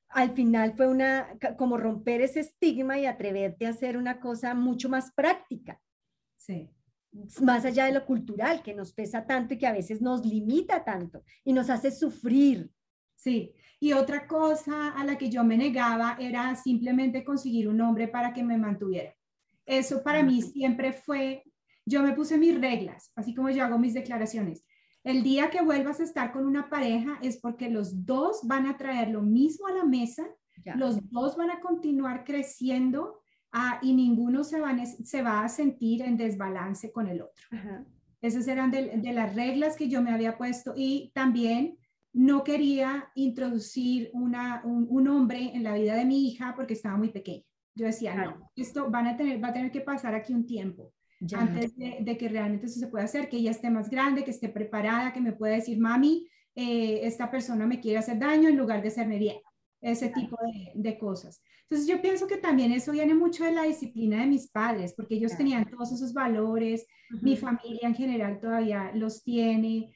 [0.09, 4.89] al final fue una, como romper ese estigma y atreverte a hacer una cosa mucho
[4.89, 5.79] más práctica.
[6.37, 6.69] Sí.
[7.41, 10.83] Más allá de lo cultural, que nos pesa tanto y que a veces nos limita
[10.83, 12.71] tanto y nos hace sufrir.
[13.15, 18.07] Sí, y otra cosa a la que yo me negaba era simplemente conseguir un hombre
[18.07, 19.15] para que me mantuviera.
[19.65, 21.43] Eso para mí siempre fue,
[21.85, 24.63] yo me puse mis reglas, así como yo hago mis declaraciones.
[25.03, 28.77] El día que vuelvas a estar con una pareja es porque los dos van a
[28.77, 30.25] traer lo mismo a la mesa,
[30.75, 33.19] los dos van a continuar creciendo
[33.51, 34.61] ah, y ninguno se,
[35.03, 37.43] se va a sentir en desbalance con el otro.
[38.21, 41.77] Esas eran de, las reglas que yo me había puesto y también
[42.13, 47.09] no quería introducir una, un hombre en la vida de mi hija porque estaba muy
[47.09, 47.43] pequeña.
[47.75, 50.93] Yo decía, no, esto van a tener, va a tener que pasar aquí un tiempo
[51.36, 54.49] antes de, que realmente eso se pueda hacer, que ella esté más grande, que esté
[54.49, 58.82] preparada, que me pueda decir, mami, eh, esta persona me quiere hacer daño en lugar
[58.82, 59.38] de hacerme bien,
[59.82, 60.38] ese tipo
[60.74, 61.41] de, cosas.
[61.63, 65.15] Entonces yo pienso que también eso viene mucho de la disciplina de mis padres, porque
[65.15, 66.86] ellos tenían todos esos valores,
[67.21, 69.93] mi familia en general todavía los tiene,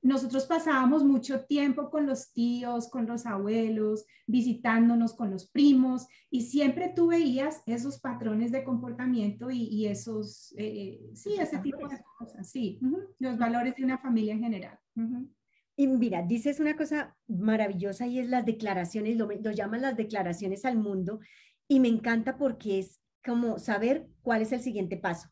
[0.00, 6.42] nosotros pasábamos mucho tiempo con los tíos, con los abuelos, visitándonos con los primos y
[6.42, 12.48] siempre tú veías esos patrones de comportamiento y, esos, eh, sí, ese tipo de cosas,
[12.48, 12.80] sí,
[13.18, 14.78] los valores de una familia en general.
[15.76, 20.64] Y mira, dices una cosa maravillosa y es las declaraciones, lo, lo llaman las declaraciones
[20.64, 21.20] al mundo
[21.68, 25.28] y me encanta porque es como saber cuál es el siguiente paso.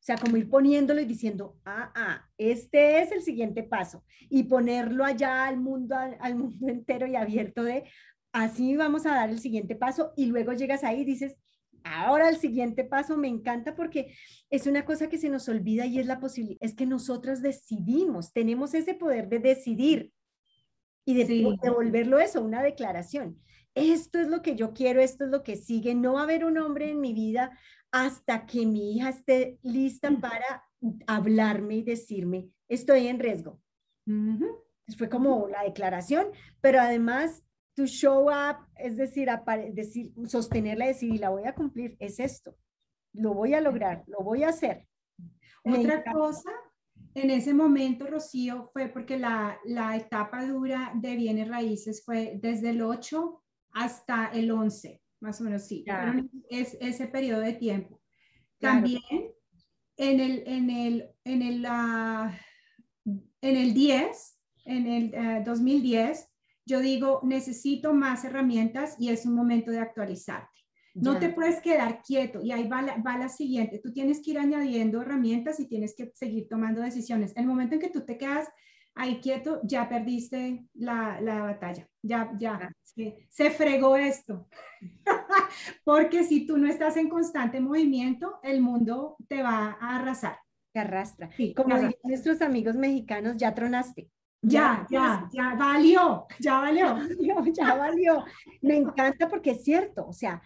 [0.00, 4.02] O sea, como ir poniéndolo y diciendo, ah, ah, este es el siguiente paso.
[4.30, 7.84] Y ponerlo allá al mundo, al, mundo entero y abierto de,
[8.32, 10.12] así vamos a dar el siguiente paso.
[10.16, 11.36] Y luego llegas ahí y dices,
[11.84, 14.14] ahora el siguiente paso me encanta porque
[14.48, 18.32] es una cosa que se nos olvida y es la posibilidad, es que nosotras decidimos,
[18.32, 20.12] tenemos ese poder de decidir
[21.04, 23.38] y de, de devolverlo eso, una declaración.
[23.74, 25.94] Esto es lo que yo quiero, esto es lo que sigue.
[25.94, 27.56] No va a haber un hombre en mi vida
[27.92, 30.64] hasta que mi hija esté lista para
[31.06, 33.60] hablarme y decirme, estoy en riesgo.
[34.96, 36.28] Fue como la declaración,
[36.60, 39.28] pero además to show up, es decir,
[39.72, 42.56] decir, sostenerla y decir, y la voy a cumplir, es esto.
[43.12, 44.86] Lo voy a lograr, lo voy a hacer.
[45.64, 46.50] Otra cosa,
[47.14, 52.70] en ese momento, Rocío, fue porque la, la etapa dura de bienes raíces fue desde
[52.70, 55.84] el 8 hasta el 11, más o menos, sí.
[56.48, 58.00] es ese periodo de tiempo.
[58.58, 59.02] También
[59.96, 62.30] en el, en el, en el, uh,
[63.42, 66.26] en el 10, en el 2010, eh,
[66.66, 70.48] yo digo, necesito más herramientas y es un momento de actualizarte.
[70.94, 73.78] No te puedes quedar quieto y ahí va la, va la, siguiente.
[73.78, 77.32] Tú tienes que ir añadiendo herramientas y tienes que seguir tomando decisiones.
[77.36, 78.48] El momento en que tú te quedas
[78.94, 81.86] ahí quieto, ya perdiste la, la batalla.
[82.02, 84.48] Ya, ya, se, se fregó esto.
[85.84, 90.38] Porque si tú no estás en constante movimiento, el mundo te va a arrasar.
[90.72, 91.30] Te arrastra.
[91.56, 94.08] Como nuestros amigos mexicanos, ya tronaste.
[94.42, 96.96] Ya, ya, ya valió, ya valió.
[97.52, 98.24] Ya valió,
[98.62, 100.40] Me encanta porque es cierto, o sea,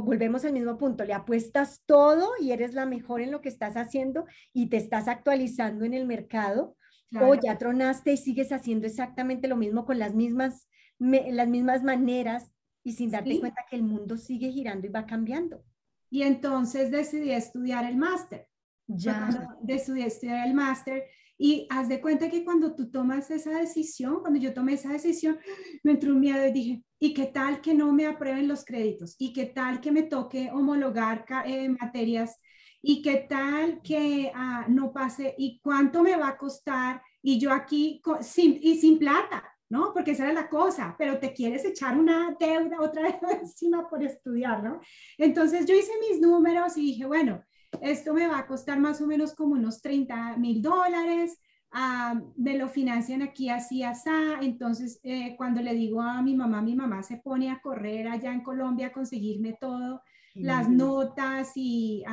[0.00, 3.76] volvemos al mismo punto, le apuestas todo y eres la mejor en lo que estás
[3.76, 6.76] haciendo y te estás actualizando en el mercado
[7.20, 12.52] o ya tronaste y sigues haciendo exactamente lo mismo con las mismas, las mismas maneras
[12.84, 15.62] y sin darte cuenta que el mundo sigue girando y va cambiando.
[16.10, 18.48] Y entonces decidí estudiar el máster.
[18.86, 19.56] Ya.
[19.60, 21.04] Decidí estudiar el máster
[21.36, 25.38] y haz de cuenta que cuando tú tomas esa decisión, cuando yo tomé esa decisión,
[25.84, 29.14] me entró un miedo y dije, ¿y qué tal que no me aprueben los créditos?
[29.18, 32.38] ¿Y qué tal que me toque homologar eh, materias?
[32.80, 35.34] ¿Y qué tal que ah, no pase?
[35.38, 37.02] ¿Y cuánto me va a costar?
[37.22, 39.92] Y yo aquí sin, y sin plata, ¿no?
[39.92, 44.02] Porque esa era la cosa, pero te quieres echar una deuda otra vez encima por
[44.02, 44.80] estudiar, ¿no?
[45.16, 47.42] Entonces yo hice mis números y dije, bueno,
[47.82, 51.38] esto me va a costar más o menos como unos 30 mil dólares,
[51.72, 54.10] ah, me lo financian aquí así, así.
[54.40, 58.32] Entonces, eh, cuando le digo a mi mamá, mi mamá se pone a correr allá
[58.32, 60.02] en Colombia a conseguirme todo,
[60.38, 62.04] las notas y...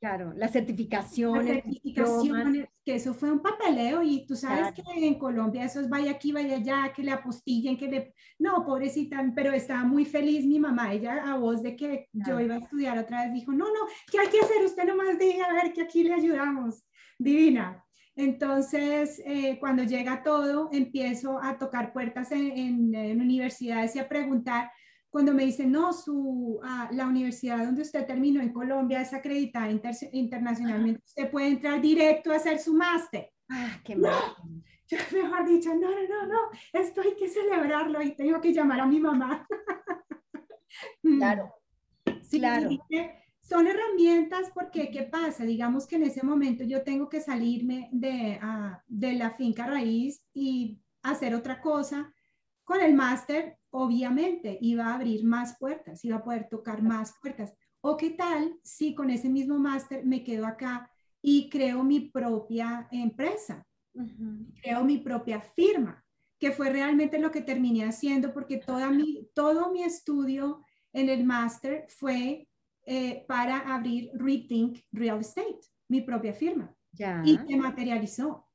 [0.00, 1.46] claro, las certificaciones.
[1.46, 5.88] Las certificaciones, que eso fue un papeleo y tú sabes que en Colombia eso es
[5.88, 8.14] vaya aquí, vaya allá, que le apostillen, que le...
[8.38, 12.56] No, pobrecita, pero estaba muy feliz mi mamá, ella a voz de que yo iba
[12.56, 14.64] a estudiar otra vez dijo, no, no, ¿qué hay que hacer?
[14.64, 16.84] Usted nomás diga, a ver, que aquí le ayudamos.
[17.18, 17.84] Divina.
[18.16, 24.70] Entonces, eh, cuando llega todo, empiezo a tocar puertas en, en universidades y a preguntar,
[25.14, 29.70] cuando me dicen, no, su, ah, la universidad donde usted terminó en Colombia es acreditada
[30.10, 33.30] internacionalmente, usted puede entrar directo a hacer su máster.
[33.48, 34.12] Ah, qué mal.
[34.88, 36.38] Yo mejor dicho, no, no, no, no,
[36.72, 39.46] esto hay que celebrarlo y tengo que llamar a mi mamá.
[41.00, 41.54] Claro,
[42.22, 42.68] sí, claro.
[43.40, 45.44] son herramientas porque, ¿qué pasa?
[45.44, 50.24] Digamos que en ese momento yo tengo que salirme de, uh, de la finca raíz
[50.34, 52.12] y hacer otra cosa.
[52.64, 57.52] Con el máster obviamente iba a abrir más puertas, iba a poder tocar más puertas.
[57.80, 60.90] O qué tal si con ese mismo máster me quedo acá
[61.20, 63.66] y creo mi propia empresa,
[64.62, 66.02] creo mi propia firma,
[66.38, 71.24] que fue realmente lo que terminé haciendo porque toda mi, todo mi estudio en el
[71.24, 72.48] máster fue
[72.86, 76.74] eh, para abrir Rethink Real Estate, mi propia firma.
[76.92, 77.22] Ya.
[77.24, 78.46] Y se materializó.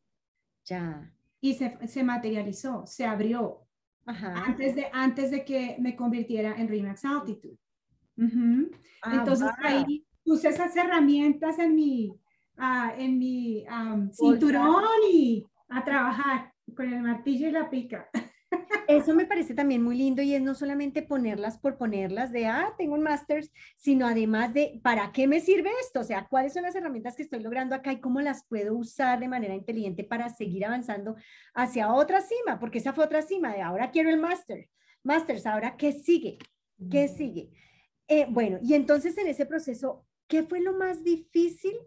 [0.66, 1.14] Ya.
[1.42, 3.69] Y se, se materializó, se abrió
[4.10, 7.58] antes, de, antes de que me convirtiera en Remax Altitude.
[9.02, 12.10] Ah, Entonces ahí puse esas herramientas en mi,
[12.58, 13.66] uh, en mi
[14.12, 18.10] cinturón y a trabajar con el martillo y la pica.
[18.90, 22.74] Eso me parece también muy lindo y es no solamente ponerlas por ponerlas de, ah,
[22.76, 26.00] tengo un máster, sino además de, ¿para qué me sirve esto?
[26.00, 29.20] O sea, ¿cuáles son las herramientas que estoy logrando acá y cómo las puedo usar
[29.20, 31.18] de manera inteligente para seguir avanzando
[31.54, 32.60] hacia otra cima?
[32.60, 34.72] Porque esa fue otra cima de ahora quiero el máster.
[35.04, 36.40] Masters, ahora, ¿qué sigue?
[36.90, 37.52] ¿Qué sigue?
[38.08, 41.78] Eh, bueno, y entonces en ese proceso, ¿qué fue lo más difícil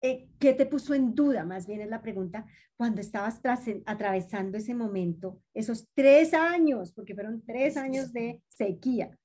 [0.00, 1.44] eh, ¿qué te puso en duda?
[1.44, 3.40] Más bien es la pregunta, cuando estabas
[3.86, 9.16] atravesando ese momento, esos tres años, porque fueron tres años de sequía.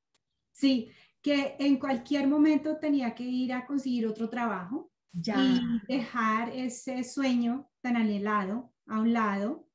[0.54, 0.90] Sí,
[1.22, 5.36] que en cualquier momento tenía que ir a conseguir otro trabajo ya.
[5.38, 9.68] y dejar ese sueño tan anhelado a un lado.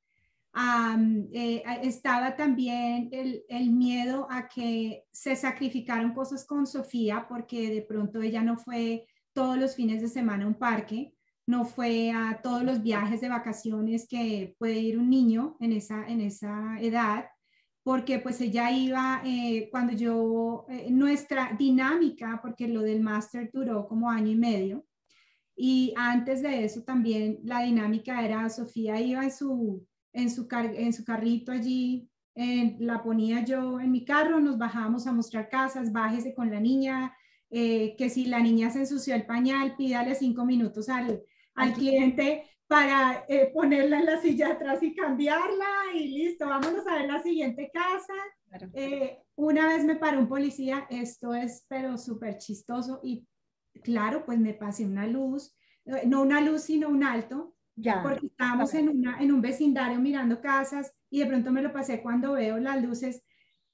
[1.32, 7.82] Eh, estaba también el, el, miedo a que se sacrificaron cosas con Sofía porque de
[7.82, 9.06] pronto ella no fue
[9.36, 11.12] todos los fines de semana un parque,
[11.46, 16.06] no fue a todos los viajes de vacaciones que puede ir un niño en esa,
[16.08, 17.26] en esa edad.
[17.84, 23.86] porque pues ella iba, eh, cuando yo, eh, nuestra dinámica, porque lo del máster duró
[23.86, 24.84] como año y medio,
[25.56, 30.92] y antes de eso también la dinámica era, Sofía iba en su, en su, en
[30.92, 32.10] su carrito allí,
[32.80, 37.14] la ponía yo en mi carro, nos bajábamos a mostrar casas, bájese con la niña,
[37.50, 41.22] eh, que si la niña se ensució el pañal, pídale cinco minutos al,
[41.54, 46.96] al cliente para eh, ponerla en la silla atrás y cambiarla y listo, vámonos a
[46.96, 48.14] ver la siguiente casa.
[48.74, 53.26] Eh, una vez me paró un policía, esto es pero súper chistoso y
[53.84, 55.54] claro, pues me pasé una luz,
[56.06, 58.02] no una luz, sino un alto, ya.
[58.02, 62.02] porque estábamos en, una, en un vecindario mirando casas y de pronto me lo pasé
[62.02, 63.22] cuando veo las luces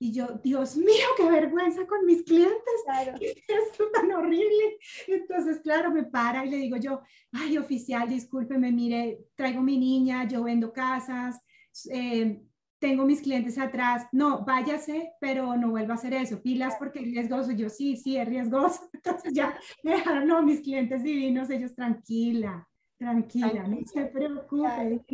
[0.03, 2.75] y yo, Dios mío, qué vergüenza con mis clientes.
[2.85, 3.13] Claro.
[3.21, 4.77] ¿Qué es esto tan horrible?
[5.07, 10.27] Entonces, claro, me para y le digo yo, ay, oficial, discúlpeme, mire, traigo mi niña,
[10.27, 11.41] yo vendo casas,
[11.89, 12.43] eh,
[12.81, 14.09] tengo mis clientes atrás.
[14.11, 16.43] No, váyase, pero no vuelva a hacer eso.
[16.43, 17.53] Pilas porque es riesgoso.
[17.53, 18.91] Yo, sí, sí, es riesgoso.
[18.93, 25.05] Entonces ya me dejaron, no, mis clientes divinos, ellos, tranquila, tranquila, no se preocupe.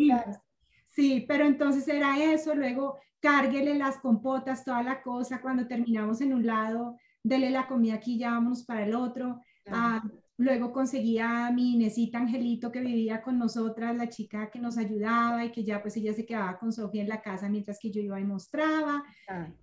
[0.86, 6.34] Sí, pero entonces era eso, luego cárguele las compotas, toda la cosa, cuando terminamos en
[6.34, 9.40] un lado, dele la comida aquí, ya vámonos para el otro.
[9.70, 10.02] Ah,
[10.38, 15.44] luego conseguía a mi Inesita Angelito que vivía con nosotras, la chica que nos ayudaba
[15.44, 18.00] y que ya pues ella se quedaba con Sofía en la casa mientras que yo
[18.00, 19.02] iba y mostraba.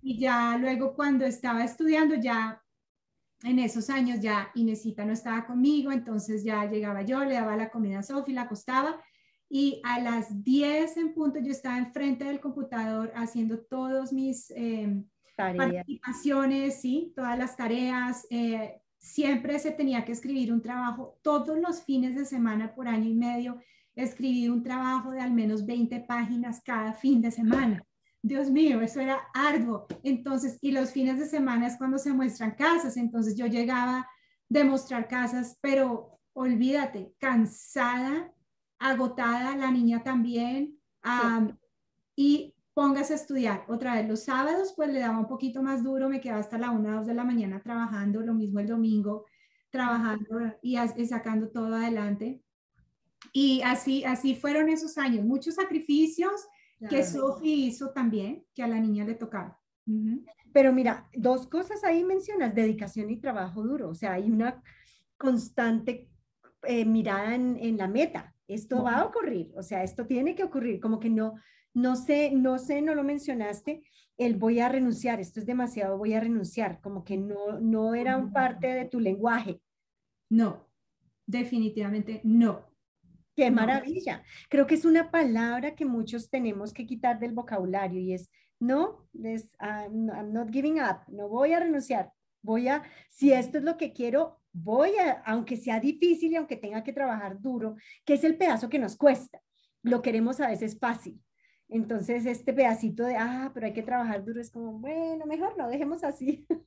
[0.02, 2.62] Y ya luego cuando estaba estudiando, ya
[3.42, 7.70] en esos años ya Inesita no estaba conmigo, entonces ya llegaba yo, le daba la
[7.70, 9.00] comida a Sofía, la acostaba
[9.48, 15.04] y a las 10 en punto yo estaba enfrente del computador haciendo todos mis eh,
[15.36, 17.12] participaciones, ¿sí?
[17.14, 18.26] todas las tareas.
[18.30, 23.08] Eh, siempre se tenía que escribir un trabajo todos los fines de semana por año
[23.08, 23.60] y medio.
[23.94, 27.84] Escribí un trabajo de al menos 20 páginas cada fin de semana.
[28.22, 29.86] Dios mío, eso era arduo.
[30.02, 32.96] Entonces, y los fines de semana es cuando se muestran casas.
[32.96, 34.08] Entonces yo llegaba
[34.48, 38.32] de mostrar casas, pero olvídate, cansada
[38.78, 40.78] agotada, la niña también,
[42.14, 43.64] y póngase a estudiar.
[43.68, 46.70] Otra vez, los sábados pues le daba un poquito más duro, me quedaba hasta la
[46.70, 49.24] una, dos de la mañana trabajando, lo mismo el domingo,
[49.70, 52.42] trabajando y, sacando todo adelante.
[53.32, 56.46] Y así, así fueron esos años, muchos sacrificios
[56.90, 59.58] que Sophie hizo también, que a la niña le tocaba.
[60.52, 64.62] Pero mira, dos cosas ahí mencionas, dedicación y trabajo duro, o sea, hay una
[65.16, 66.10] constante
[66.64, 70.44] eh, mirada en, en, la meta, esto va a ocurrir, o sea, esto tiene que
[70.44, 71.34] ocurrir, como que no,
[71.74, 73.82] no sé, no sé, no lo mencionaste,
[74.16, 78.16] el voy a renunciar, esto es demasiado, voy a renunciar, como que no, no era
[78.16, 79.60] un parte de tu lenguaje.
[80.30, 80.66] No,
[81.26, 82.66] definitivamente no.
[83.36, 84.22] Qué maravilla.
[84.48, 89.06] Creo que es una palabra que muchos tenemos que quitar del vocabulario y es, no,
[89.22, 93.76] es, I'm not giving up, no voy a renunciar, voy a, si esto es lo
[93.76, 98.24] que quiero, voy a, aunque sea difícil y aunque tenga que trabajar duro, que es
[98.24, 99.40] el pedazo que nos cuesta.
[99.82, 101.20] Lo queremos a veces fácil.
[101.68, 105.68] Entonces, este pedacito de, ah, pero hay que trabajar duro es como, bueno, mejor no,
[105.68, 106.46] dejemos así.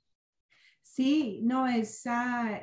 [0.81, 2.03] Sí, no, es,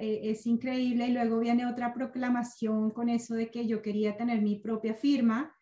[0.01, 1.07] e, es increíble.
[1.07, 5.55] Y luego viene otra proclamación con eso de que yo quería tener mi propia firma.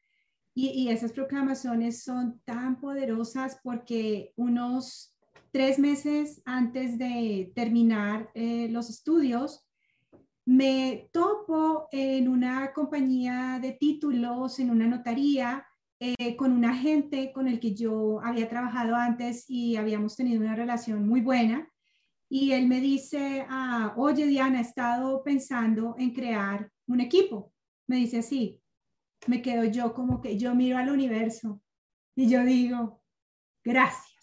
[0.54, 5.13] Y, y esas proclamaciones son tan poderosas porque unos
[5.55, 9.64] tres meses antes de terminar eh, los estudios,
[10.44, 15.64] me topo en una compañía de títulos, en una notaría,
[16.00, 20.57] eh, con un agente con el que yo había trabajado antes y habíamos tenido una
[20.57, 21.68] relación muy buena.
[22.28, 27.52] Y él me dice, ah, oye Diana, he estado pensando en crear un equipo.
[27.86, 28.61] Me dice así,
[29.28, 31.62] me quedo yo como que yo miro al universo
[32.16, 33.00] y yo digo,
[33.62, 34.13] gracias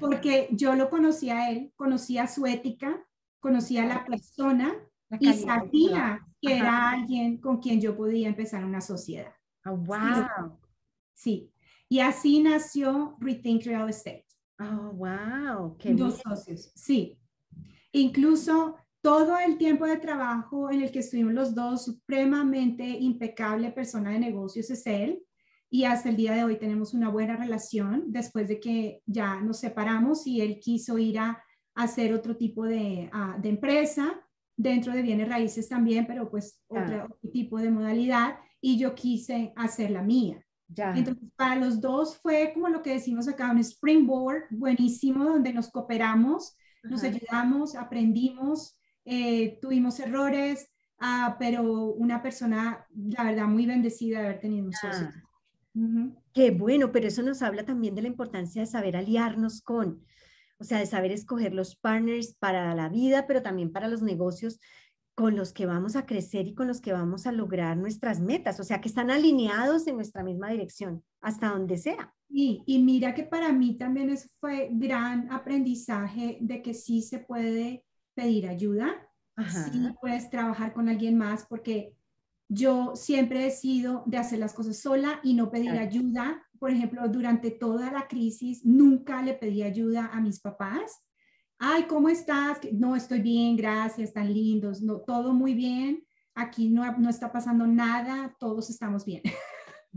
[0.00, 3.04] porque yo lo conocía a él, conocía su ética,
[3.40, 4.74] conocía a la persona
[5.20, 9.32] y sabía que era alguien con quien yo podía empezar una sociedad.
[9.64, 10.58] Oh, wow.
[11.14, 11.52] Sí.
[11.88, 14.26] Y así nació Rethink Real Estate.
[14.58, 15.76] Oh, wow.
[15.78, 17.18] Qué Dos socios, sí.
[17.92, 24.10] Incluso todo el tiempo de trabajo en el que estuvimos los dos, supremamente impecable persona
[24.10, 25.25] de negocios es él
[25.70, 29.58] y hasta el día de hoy tenemos una buena relación después de que ya nos
[29.58, 31.42] separamos y él quiso ir a,
[31.74, 34.18] hacer otro tipo de, de, empresa
[34.56, 39.90] dentro de bienes raíces también, pero pues otro, tipo de modalidad y yo quise hacer
[39.90, 40.42] la mía.
[40.68, 40.94] Ya.
[40.96, 45.70] Entonces, para los dos fue como lo que decimos acá, un springboard buenísimo donde nos
[45.70, 50.66] cooperamos, nos ayudamos, aprendimos, eh, tuvimos errores,
[50.98, 55.10] ah, pero una persona, la verdad, muy bendecida de haber tenido un socio.
[56.32, 60.04] Qué bueno, pero eso nos habla también de la importancia de saber aliarnos con,
[60.58, 64.58] o sea, de saber escoger los partners para la vida, pero también para los negocios
[65.14, 68.60] con los que vamos a crecer y con los que vamos a lograr nuestras metas,
[68.60, 72.14] o sea, que están alineados en nuestra misma dirección, hasta donde sea.
[72.28, 77.18] Y, y mira que para mí también eso fue gran aprendizaje de que sí se
[77.18, 79.08] puede pedir ayuda,
[79.70, 81.94] sí puedes trabajar con alguien más, porque
[82.48, 86.42] yo siempre he sido de hacer las cosas sola y no pedir ayuda.
[86.58, 91.02] Por ejemplo, durante toda la crisis nunca le pedí ayuda a mis papás
[91.58, 92.58] ay, ¿cómo estás?
[92.72, 97.66] No, estoy bien, gracias, están lindos, no, todo muy bien, aquí no, no está pasando
[97.66, 99.22] nada, todos estamos bien.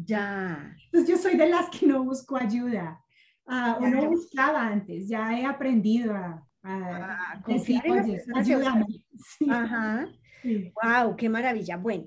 [0.02, 0.78] Ya.
[0.86, 3.04] Entonces yo soy de las que no busco ayuda,
[3.48, 7.82] uh, o no buscaba antes, ya he aprendido a, a, ah, decir,
[8.34, 8.86] ayúdame.
[9.50, 10.08] Ajá.
[10.82, 11.76] Wow, qué maravilla.
[11.76, 12.06] Bueno,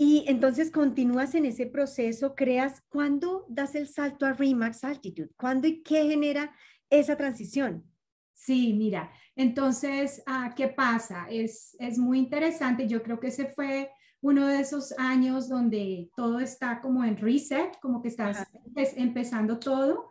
[0.00, 5.30] y entonces continúas en ese proceso, creas, ¿cuándo das el salto a Remax Altitude?
[5.36, 6.54] ¿Cuándo y qué genera
[6.88, 7.84] esa transición?
[8.32, 11.26] Sí, mira, entonces, ah, ¿qué pasa?
[11.28, 12.86] Es, es muy interesante.
[12.86, 13.90] Yo creo que ese fue
[14.20, 18.46] uno de esos años donde todo está como en reset, como que estás
[18.76, 20.08] empezando todo,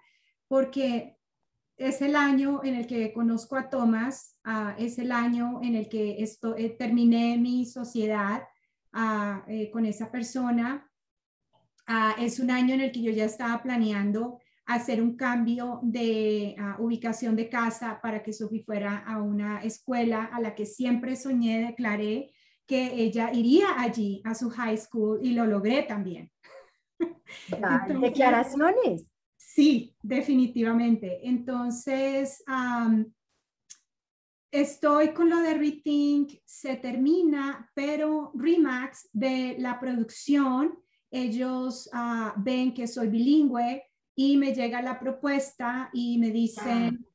[0.50, 1.18] porque
[1.78, 5.88] es el año en el que conozco a Tomás, ah, es el año en el
[5.88, 8.44] que esto, eh, terminé mi sociedad
[8.94, 10.84] ah, eh, con esa persona,
[12.20, 16.76] es un año en el que yo ya estaba planeando hacer un cambio de ah,
[16.80, 21.62] ubicación de casa para que Sophie fuera a una escuela a la que siempre soñé,
[21.68, 22.34] declaré
[22.68, 26.30] que ella iría allí a su high school y lo logré también.
[28.02, 29.10] declaraciones.
[29.38, 31.26] Sí, definitivamente.
[31.28, 32.44] Entonces,
[34.52, 40.80] estoy con lo de Rethink, se termina, pero Remax de la producción,
[41.12, 43.84] ellos ah, ven que soy bilingüe,
[44.20, 47.06] y me llega la propuesta y me dicen,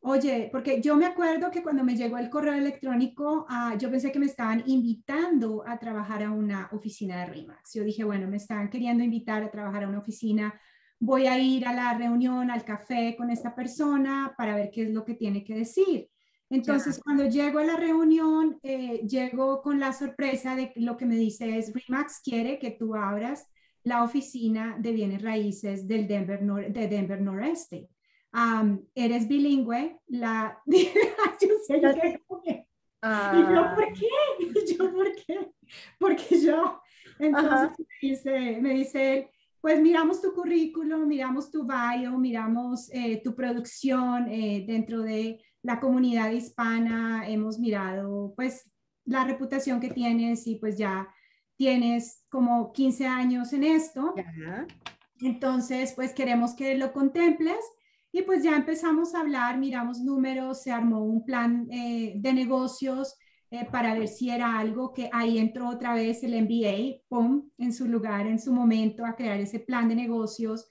[0.00, 4.10] oye, porque yo me acuerdo que cuando me llegó el correo electrónico, ah, yo pensé
[4.10, 7.74] que me estaban invitando a trabajar a una oficina de RIMAX.
[7.74, 10.58] Yo dije, bueno, me están queriendo invitar a trabajar a una oficina,
[10.98, 14.90] voy a ir a la reunión, al café con esta persona para ver qué es
[14.90, 16.08] lo que tiene que decir.
[16.48, 21.06] Entonces, cuando llego a la reunión, eh, llego con la sorpresa de que lo que
[21.06, 23.48] me dice es, RIMAX quiere que tú abras
[23.82, 27.88] la oficina de bienes raíces del Denver, de Denver Noreste.
[28.94, 30.58] eres bilingüe, la...
[30.66, 32.20] yo sé, yo sé
[33.02, 34.08] ¿Y yo por qué?
[34.40, 35.52] ¿Y yo por qué?
[35.98, 36.80] Porque yo,
[37.18, 39.30] entonces me dice, me dice,
[39.60, 45.80] pues miramos tu currículum, miramos tu bio, miramos eh, tu producción eh, dentro de la
[45.80, 48.70] comunidad hispana, hemos mirado pues
[49.04, 51.08] la reputación que tienes y pues ya
[51.56, 54.14] tienes como 15 años en esto.
[55.18, 57.58] Entonces, pues queremos que lo contemples
[58.12, 63.16] y pues ya empezamos a hablar, miramos números, se armó un plan eh, de negocios
[63.50, 67.72] eh, para ver si era algo que ahí entró otra vez el MBA, pum, en
[67.72, 70.68] su lugar, en su momento, a crear ese plan de negocios.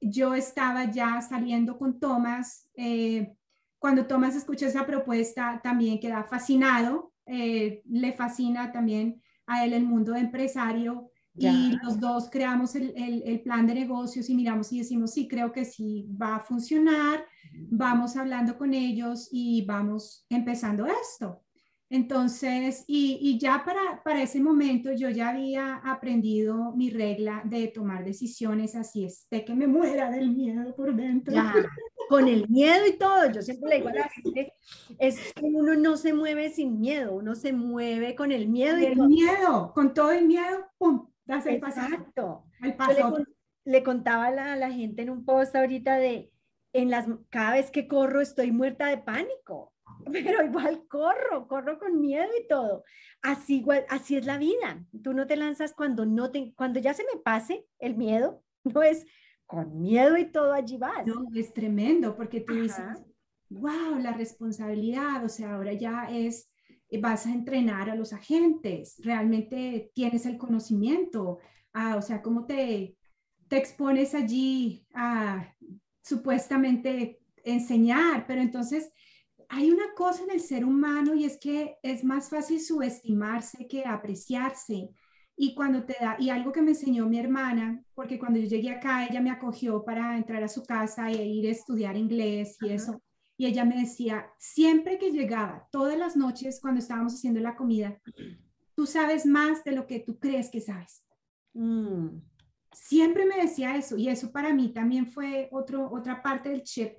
[0.00, 2.66] yo estaba ya saliendo con Tomás.
[2.74, 3.34] Eh,
[3.78, 10.12] cuando Tomás escucha esa propuesta, también queda fascinado, le fascina también a él el mundo
[10.12, 15.12] de empresario y los dos creamos el, el, plan de negocios y miramos y decimos,
[15.12, 17.24] sí, creo que sí va a funcionar,
[17.70, 21.44] vamos hablando con ellos y vamos empezando esto.
[21.90, 27.68] Entonces, y, y, ya para, para ese momento yo ya había aprendido mi regla de
[27.68, 31.32] tomar decisiones así, esté que me muera del miedo por dentro.
[31.32, 31.54] Ya,
[32.10, 34.52] con el miedo y todo, yo siempre le digo a la gente,
[34.98, 38.74] es que uno no se mueve sin miedo, uno se mueve con el miedo.
[38.74, 41.08] Con el miedo, con todo el miedo, ¡pum!
[41.24, 42.44] Das el Exacto.
[42.62, 43.18] El paso.
[43.18, 43.24] le,
[43.64, 46.32] le, contaba a la, la gente en un post ahorita de,
[46.72, 49.72] en las, cada vez que corro estoy muerta de pánico
[50.12, 52.84] pero igual corro, corro con miedo y todo.
[53.22, 54.84] Así, igual, así es la vida.
[55.02, 58.82] Tú no te lanzas cuando, no te, cuando ya se me pase el miedo, no
[58.82, 59.06] es
[59.46, 61.06] con miedo y todo allí vas.
[61.06, 62.84] No, es tremendo porque tú dices,
[63.48, 66.50] wow, la responsabilidad, o sea, ahora ya es,
[66.90, 71.38] eh, vas a entrenar a los agentes, realmente tienes el conocimiento,
[71.72, 72.96] ah, o sea, cómo te,
[73.48, 75.54] te expones allí a
[76.02, 78.92] supuestamente enseñar, pero entonces
[79.48, 83.84] hay una cosa en el ser humano y es que es más fácil subestimarse que
[83.84, 84.90] apreciarse.
[85.36, 88.70] Y cuando te da, y algo que me enseñó mi hermana, porque cuando yo llegué
[88.70, 92.70] acá, ella me acogió para entrar a su casa e ir a estudiar inglés y
[92.70, 93.00] eso.
[93.38, 98.00] Y ella me decía, siempre que llegaba, todas las noches cuando estábamos haciendo la comida,
[98.74, 101.04] tú sabes más de lo que tú crees que sabes.
[101.54, 102.20] Mm.
[102.72, 106.92] siempre me decía eso y eso para mí también fue otro, otra parte del chip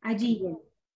[0.00, 0.42] allí.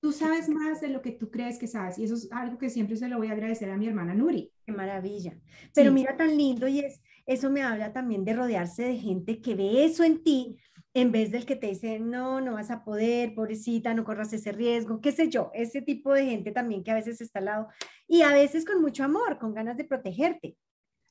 [0.01, 2.71] Tú sabes más de lo que tú crees que sabes y eso es algo que
[2.71, 4.51] siempre se lo voy a agradecer a mi hermana Nuri.
[4.65, 5.39] Qué maravilla.
[5.75, 9.55] Pero mira tan lindo y es, eso me habla también de rodearse de gente que
[9.55, 10.57] ve eso en ti
[10.95, 14.53] en vez del que te dice, no, no vas a poder, pobrecita, no corras ese
[14.53, 17.69] riesgo, qué sé yo, ese tipo de gente también que a veces está al lado
[18.09, 20.57] y a veces con mucho amor, con ganas de protegerte.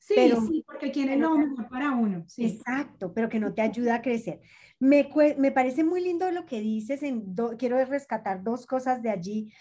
[0.00, 2.24] Sí, sí, porque quiere lo mejor para uno.
[2.38, 4.40] Exacto, pero que no te ayuda a crecer.
[4.78, 9.52] Me, me parece muy lindo lo que dices, en quiero rescatar dos cosas de allí,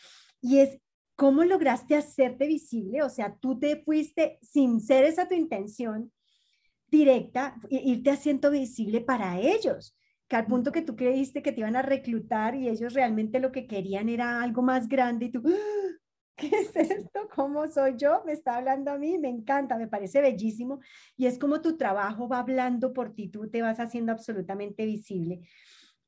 [0.42, 0.80] y es
[1.16, 6.12] cómo lograste hacerte visible, o sea, tú te fuiste sin ser esa tu intención
[6.88, 9.96] directa, irte haciendo visible para ellos
[10.30, 13.52] que al punto que tú creíste que te iban a reclutar y ellos realmente lo
[13.52, 15.99] que querían era algo más grande y tú, ¡Ah!
[16.40, 17.28] ¿Qué es esto?
[17.36, 18.24] ¿Cómo soy yo?
[18.26, 20.80] Me está hablando a mí, me encanta, me parece bellísimo
[21.18, 25.42] y es como tu trabajo va hablando por ti, tú te vas haciendo absolutamente visible.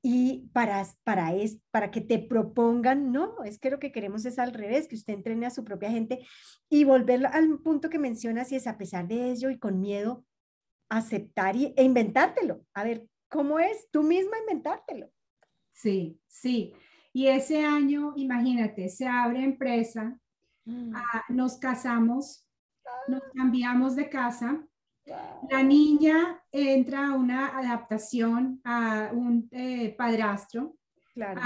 [0.04, 4.40] Y para, para, es, para que te propongan, no, es que lo que queremos es
[4.40, 6.26] al revés, que usted entrene a su propia gente
[6.70, 10.26] y volver al punto que mencionas y es a pesar de ello y con miedo,
[10.90, 12.66] aceptar y, e inventártelo.
[12.74, 13.90] A ver, ¿Cómo es?
[13.92, 15.10] Tú misma inventártelo.
[15.74, 16.74] Sí, sí.
[17.14, 20.18] Y ese año, imagínate, se abre empresa,
[20.66, 20.96] mm.
[20.96, 22.48] ah, nos casamos,
[23.08, 24.64] nos cambiamos de casa.
[25.50, 30.76] La niña entra a una adaptación a un eh, padrastro.
[31.14, 31.42] Claro.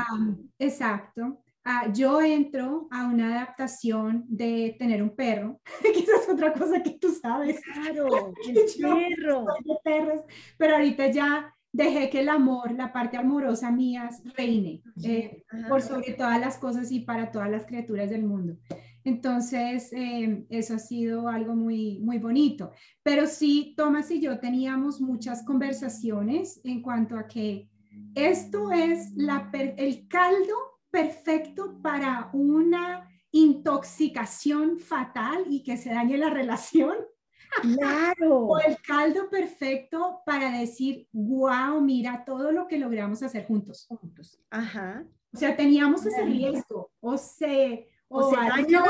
[0.59, 1.41] exacto.
[1.67, 6.91] Ah, yo entro a una adaptación de tener un perro, que es otra cosa que
[6.91, 7.59] tú sabes.
[7.73, 9.45] Claro, el perro.
[9.83, 10.21] perros,
[10.59, 16.13] pero ahorita ya dejé que el amor, la parte amorosa mía, reine eh, por sobre
[16.13, 18.57] todas las cosas y para todas las criaturas del mundo.
[19.03, 22.71] Entonces, eh, eso ha sido algo muy, muy bonito.
[23.03, 27.69] Pero sí, Tomás y yo teníamos muchas conversaciones en cuanto a que
[28.15, 30.55] esto es la, el caldo
[30.89, 36.95] perfecto para una intoxicación fatal y que se dañe la relación
[37.61, 38.47] Claro.
[38.47, 43.85] o el caldo perfecto para decir, wow, mira todo lo que logramos hacer juntos.
[43.87, 44.39] Juntos.
[44.49, 45.05] Ajá.
[45.33, 46.91] O sea, teníamos ese riesgo.
[47.01, 48.83] O se, o, se dañó,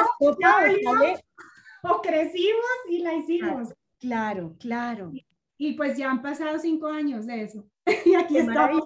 [1.84, 3.74] o crecimos y la hicimos.
[4.00, 5.12] Claro, claro.
[5.58, 7.66] Y, pues ya han pasado cinco años de eso.
[8.06, 8.84] y aquí estamos.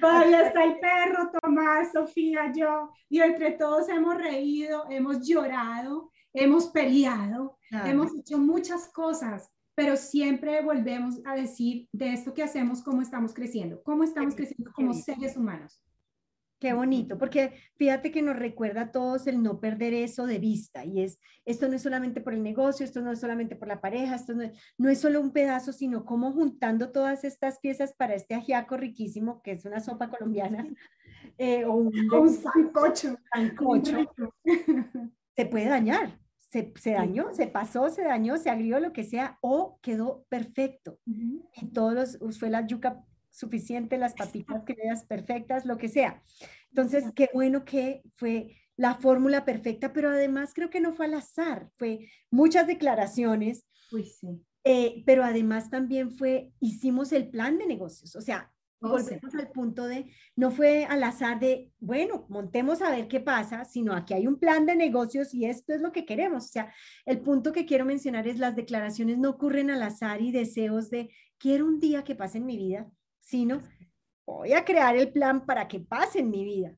[0.00, 2.90] Todavía está el perro, Tomás, Sofía, yo.
[3.08, 10.62] Y entre todos hemos reído, hemos llorado, hemos peleado, hemos hecho muchas cosas, pero siempre
[10.62, 15.36] volvemos a decir de esto que hacemos, cómo estamos creciendo, cómo estamos creciendo como seres
[15.36, 15.80] humanos.
[16.60, 20.84] Qué bonito, porque fíjate que nos recuerda a todos el no perder eso de vista
[20.84, 23.80] y es, esto no es solamente por el negocio, esto no es solamente por la
[23.80, 27.92] pareja, esto no es, no es solo un pedazo, sino como juntando todas estas piezas
[27.92, 30.66] para este ajiaco riquísimo, que es una sopa colombiana,
[31.38, 34.10] eh, o un, un sancocho, sancocho
[35.36, 36.23] se puede dañar
[36.76, 41.00] se, dañó, se pasó, se dañó, se agrió, lo que sea, o quedó perfecto.
[41.04, 46.22] Y todos los, fue la yuca suficiente, las papitas criadas perfectas, lo que sea.
[46.68, 51.14] Entonces, qué bueno que fue la fórmula perfecta, pero además creo que no fue al
[51.14, 53.66] azar, fue muchas declaraciones.
[54.62, 58.53] Eh, pero además también fue, hicimos el plan de negocios, o sea,
[58.88, 63.64] volvemos al punto de, no fue al azar de, bueno, montemos a ver qué pasa,
[63.64, 66.44] sino aquí hay un plan de negocios y esto es lo que queremos.
[66.44, 66.72] O sea,
[67.06, 71.10] el punto que quiero mencionar es las declaraciones no ocurren al azar y deseos de,
[71.38, 73.62] quiero un día que pase en mi vida, sino
[74.26, 76.74] voy a crear el plan para que pase en mi vida.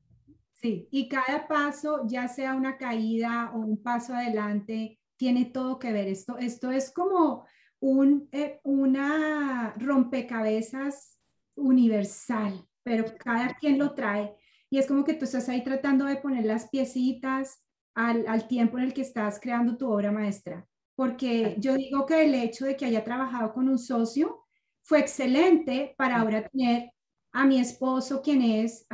[0.53, 5.91] Sí, y cada paso, ya sea una caída o un paso adelante, tiene todo que
[5.91, 6.07] ver.
[6.07, 7.45] Esto, esto es como
[7.79, 11.16] un, eh, una rompecabezas
[11.57, 14.33] universal, pero cada quien lo trae.
[14.69, 18.85] Y es como que tú estás ahí tratando de poner las piecitas al, tiempo en
[18.85, 20.67] el que estás creando tu obra maestra.
[20.95, 24.45] Porque yo digo que el hecho de que haya trabajado con un socio
[24.83, 26.91] fue excelente para ahora tener
[27.33, 28.87] a mi esposo, quien es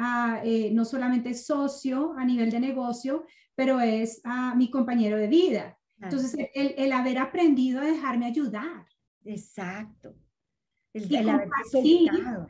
[0.43, 5.77] eh, no solamente socio a nivel de negocio, pero es a mi compañero de vida.
[6.01, 8.85] Entonces, el, el haber aprendido a dejarme ayudar.
[9.23, 10.15] Exacto.
[10.93, 11.07] El,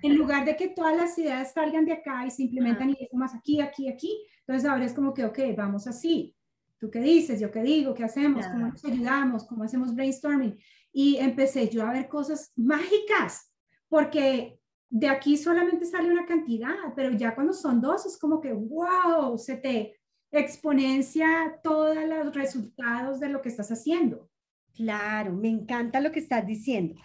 [0.02, 3.16] en lugar de que todas las ideas salgan de acá y se implementan y eso
[3.16, 6.36] más aquí, aquí, aquí, entonces ahora es como que, ok, vamos así.
[6.78, 7.40] ¿Tú qué dices?
[7.40, 7.94] ¿Yo qué digo?
[7.94, 8.46] ¿Qué hacemos?
[8.48, 9.46] ¿Cómo nos ayudamos?
[9.46, 10.60] ¿Cómo hacemos brainstorming?
[10.92, 13.50] Y empecé yo a ver cosas mágicas,
[13.88, 18.52] porque de aquí solamente sale una cantidad, pero ya cuando son dos es como que,
[18.52, 19.98] wow, se te
[20.30, 24.30] exponencia todos los resultados de lo que estás haciendo.
[24.76, 26.96] Claro, me encanta lo que estás diciendo.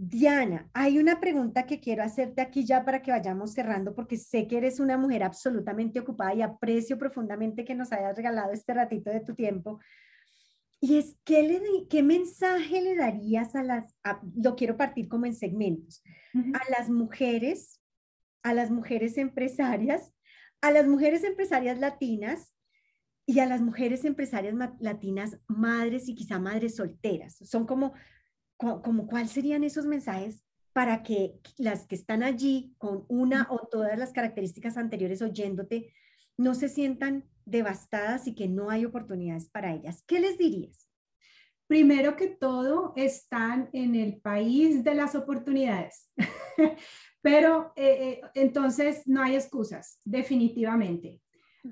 [0.00, 4.46] Diana, hay una pregunta que quiero hacerte aquí ya para que vayamos cerrando, porque sé
[4.46, 9.10] que eres una mujer absolutamente ocupada y aprecio profundamente que nos hayas regalado este ratito
[9.10, 9.80] de tu tiempo.
[10.80, 13.92] Y es, ¿qué, le, qué mensaje le darías a las,
[14.36, 16.00] lo quiero partir como en segmentos,
[16.32, 17.80] a las mujeres,
[18.44, 20.12] a las mujeres empresarias,
[20.60, 22.54] a las mujeres empresarias latinas
[23.26, 27.38] y a las mujeres empresarias latinas, madres y quizá madres solteras?
[27.42, 27.94] Son como
[28.58, 30.42] como cuáles serían esos mensajes
[30.72, 35.92] para que las que están allí con una o todas las características anteriores oyéndote
[36.36, 40.04] no se sientan devastadas y que no hay oportunidades para ellas.
[40.06, 40.88] ¿Qué les dirías?
[41.66, 46.10] Primero que todo, están en el país de las oportunidades,
[47.22, 51.20] pero eh, eh, entonces no hay excusas, definitivamente.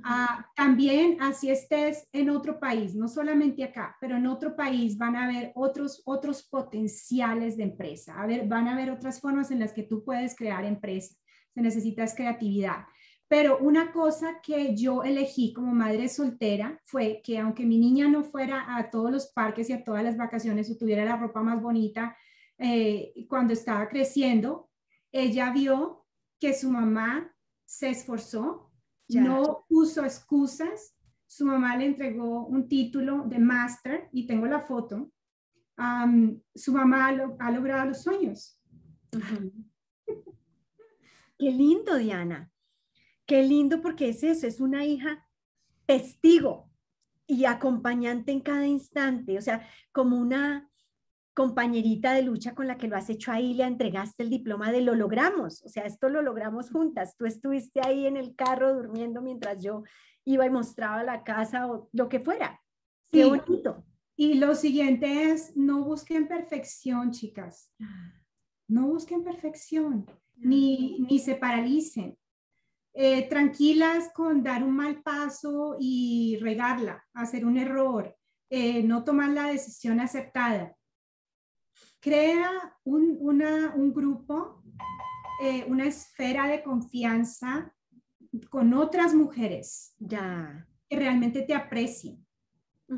[0.05, 5.17] Ah, también así estés en otro país, no solamente acá, pero en otro país van
[5.17, 9.61] a haber otros, otros potenciales de empresa, a ver, van a haber otras formas en
[9.61, 11.15] las que tú puedes crear empresa,
[11.55, 12.85] se necesita creatividad.
[13.29, 18.23] Pero una cosa que yo elegí como madre soltera fue que aunque mi niña no
[18.23, 21.61] fuera a todos los parques y a todas las vacaciones o tuviera la ropa más
[21.61, 22.17] bonita
[22.59, 24.71] eh, cuando estaba creciendo,
[25.11, 26.07] ella vio
[26.39, 27.35] que su mamá
[27.65, 28.71] se esforzó
[29.09, 30.95] no puso excusas.
[31.27, 35.11] Su mamá le entregó un título de máster y tengo la foto.
[36.55, 38.61] su mamá ha logrado los sueños.
[41.39, 42.51] Qué lindo, Diana.
[43.27, 45.27] Qué lindo porque es eso, es una hija
[45.85, 46.71] testigo
[47.27, 50.71] y acompañante en cada instante, o sea, como una
[51.37, 54.80] compañerita de lucha con la que lo has hecho ahí, le entregaste el diploma de
[54.80, 57.14] lo logramos, o sea, esto lo logramos juntas.
[57.18, 59.82] Tú estuviste ahí en el carro durmiendo mientras yo
[60.24, 62.62] iba y mostraba la casa o lo que fuera.
[63.12, 63.84] Qué bonito.
[64.16, 67.70] Y lo siguiente es, no busquen perfección, chicas.
[68.66, 70.07] No busquen perfección,
[70.37, 72.16] ni, ni se paralicen.
[72.95, 78.16] Eh, tranquilas con dar un mal paso y regarla, hacer un error,
[78.49, 80.74] eh, no tomar la decisión aceptada
[82.01, 84.63] crea un, un grupo,
[85.43, 87.75] eh, una esfera de confianza
[88.51, 90.67] con otras mujeres ya.
[90.89, 92.25] que realmente te aprecien,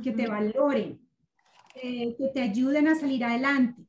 [0.03, 1.01] que te valoren,
[1.75, 3.83] eh, que te ayuden a salir adelante.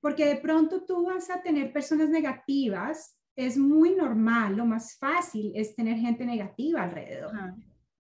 [0.00, 5.52] Porque de pronto tú vas a tener personas negativas, es muy normal, lo más fácil
[5.54, 7.32] es tener gente negativa alrededor.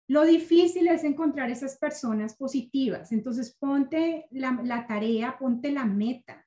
[0.06, 3.10] Lo difícil es encontrar esas personas positivas.
[3.10, 6.43] Entonces, ponte la, la, tarea, ponte la meta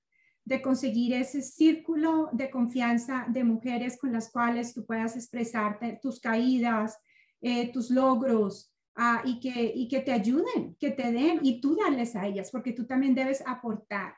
[0.48, 6.22] de conseguir ese círculo de confianza de mujeres con las cuales tú puedas expresarte tus
[6.22, 6.98] caídas,
[7.42, 11.76] eh, tus logros, ah, y, que, y que te ayuden, que te den y tú
[11.76, 14.16] darles a ellas, porque tú también debes aportar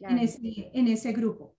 [0.00, 1.56] en, ese, en ese grupo.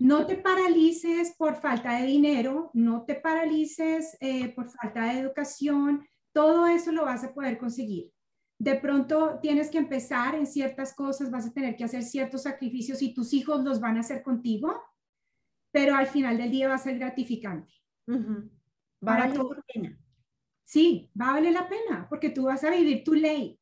[0.00, 6.02] No te paralices por falta de dinero, no te paralices eh, por falta de educación,
[6.32, 8.10] todo eso lo vas a poder conseguir
[8.64, 13.02] de pronto tienes que empezar en ciertas cosas, vas a tener que hacer ciertos sacrificios
[13.02, 14.82] y tus hijos los van a hacer contigo,
[15.70, 17.74] pero al final del día va a ser gratificante.
[18.08, 19.98] Va a valer la pena.
[20.66, 23.60] Sí, va a valer la pena porque tú vas a vivir tu ley.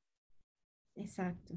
[0.94, 1.55] Exacto.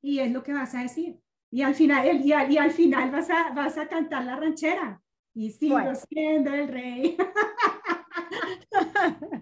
[0.00, 1.20] Y es lo que vas a decir.
[1.50, 5.02] Y al final, y, y al final vas a, vas a cantar la ranchera.
[5.34, 7.16] Y sigo siendo el rey.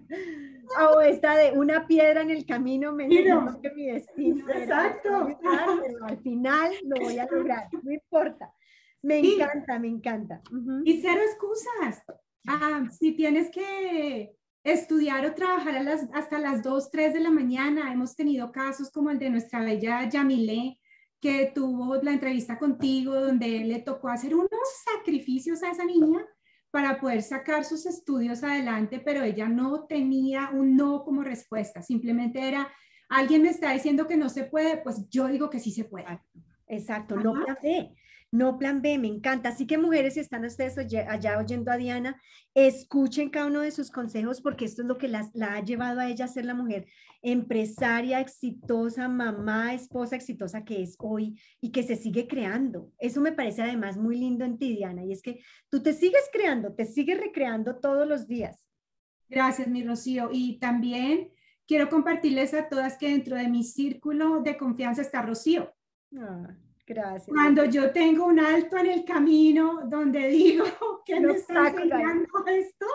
[0.95, 4.49] o esta de una piedra en el camino me que mi destino.
[4.49, 5.37] Exacto.
[5.41, 8.51] pero al final lo voy a lograr, no importa.
[9.01, 10.41] Me encanta, me encanta.
[10.83, 12.03] Y cero excusas.
[12.47, 15.75] Ah, si tienes que estudiar o trabajar
[16.13, 20.09] hasta las 2, 3 de la mañana, hemos tenido casos como el de nuestra bella
[20.09, 20.79] Yamile,
[21.21, 24.49] que tuvo la entrevista contigo, donde le tocó hacer unos
[24.95, 26.25] sacrificios a esa niña
[26.75, 32.45] para poder sacar sus estudios adelante, pero ella no tenía un no como respuesta, simplemente
[32.45, 32.69] era,
[33.07, 36.19] alguien me está diciendo que no se puede, pues yo digo que sí se puede.
[36.67, 37.95] Exacto, no plan B,
[38.37, 39.49] no plan B, me encanta.
[39.49, 42.21] Así que mujeres, si están ustedes allá oyendo a Diana,
[42.53, 46.07] escuchen cada uno de sus consejos porque esto es lo que la ha llevado a
[46.07, 46.85] ella a ser la mujer
[47.27, 52.91] empresaria exitosa, mamá, esposa exitosa que es hoy y que se sigue creando.
[52.99, 55.39] Eso me parece además muy lindo en ti, Diana, y es que
[55.69, 58.63] tú te sigues creando, te sigues recreando todos los días.
[59.27, 60.29] Gracias, mi Rocío.
[60.31, 61.31] Y también
[61.65, 65.73] quiero compartirles a todas que dentro de mi círculo de confianza está Rocío.
[66.15, 66.55] Ah,
[66.85, 67.27] gracias.
[67.27, 70.65] Cuando yo tengo un alto en el camino donde digo
[71.05, 72.85] que no está enseñando esto,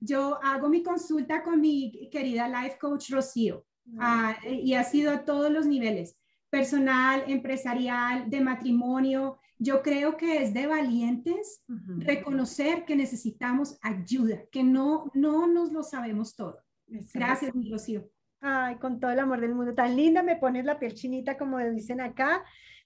[0.00, 5.24] yo hago mi consulta con mi querida life coach Rocío uh, y ha sido a
[5.24, 6.16] todos los niveles,
[6.50, 14.62] personal, empresarial, de matrimonio, yo creo que es de valientes reconocer que necesitamos ayuda, que
[14.62, 16.58] no, no nos lo sabemos todo.
[17.14, 18.08] Gracias, mi Rocío.
[18.40, 19.74] Ay, con todo el amor del mundo.
[19.74, 22.44] Tan linda, me pones la piel chinita, como dicen acá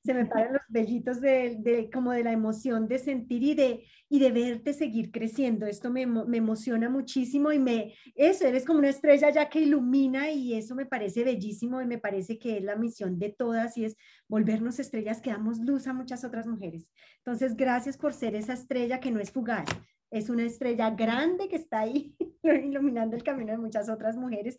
[0.08, 4.18] se me paran los vellitos de, como de la emoción de sentir y de, y
[4.18, 5.66] de verte seguir creciendo.
[5.66, 10.30] Esto me, me, emociona muchísimo y me, eso, eres como una estrella ya que ilumina
[10.30, 13.84] y eso me parece bellísimo y me parece que es la misión de todas y
[13.84, 13.98] es
[14.28, 16.88] volvernos estrellas que damos luz a muchas otras mujeres.
[17.18, 19.68] Entonces, gracias por ser esa estrella que no es fugaz,
[20.10, 24.56] es una estrella grande que está ahí iluminando el camino de muchas otras mujeres,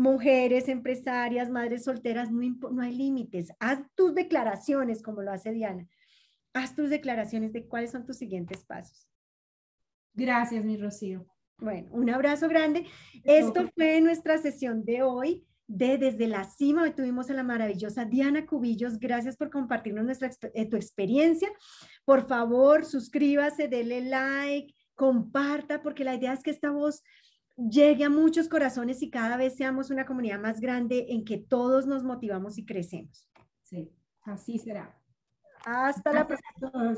[0.00, 2.40] mujeres, empresarias, madres solteras, no,
[2.70, 3.52] no hay límites.
[3.60, 5.86] Haz tus declaraciones como lo hace Diana.
[6.54, 9.06] Haz tus declaraciones de cuáles son tus siguientes pasos.
[10.14, 11.26] Gracias, mi Rocío.
[11.58, 12.86] Bueno, un abrazo grande.
[13.24, 16.84] Esto fue nuestra sesión de hoy de Desde la Cima.
[16.84, 18.98] Hoy tuvimos a la maravillosa Diana Cubillos.
[18.98, 21.50] Gracias por compartirnos nuestra, eh, tu experiencia.
[22.06, 27.02] Por favor, suscríbase, dele like, comparta, porque la idea es que esta voz
[27.68, 31.86] llegue a muchos corazones y cada vez seamos una comunidad más grande en que todos
[31.86, 33.28] nos motivamos y crecemos.
[33.62, 33.92] Sí,
[34.22, 34.96] así será.
[35.64, 36.96] Hasta la próxima.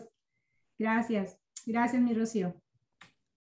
[0.78, 1.38] Gracias.
[1.66, 2.54] Gracias, mi Rocío.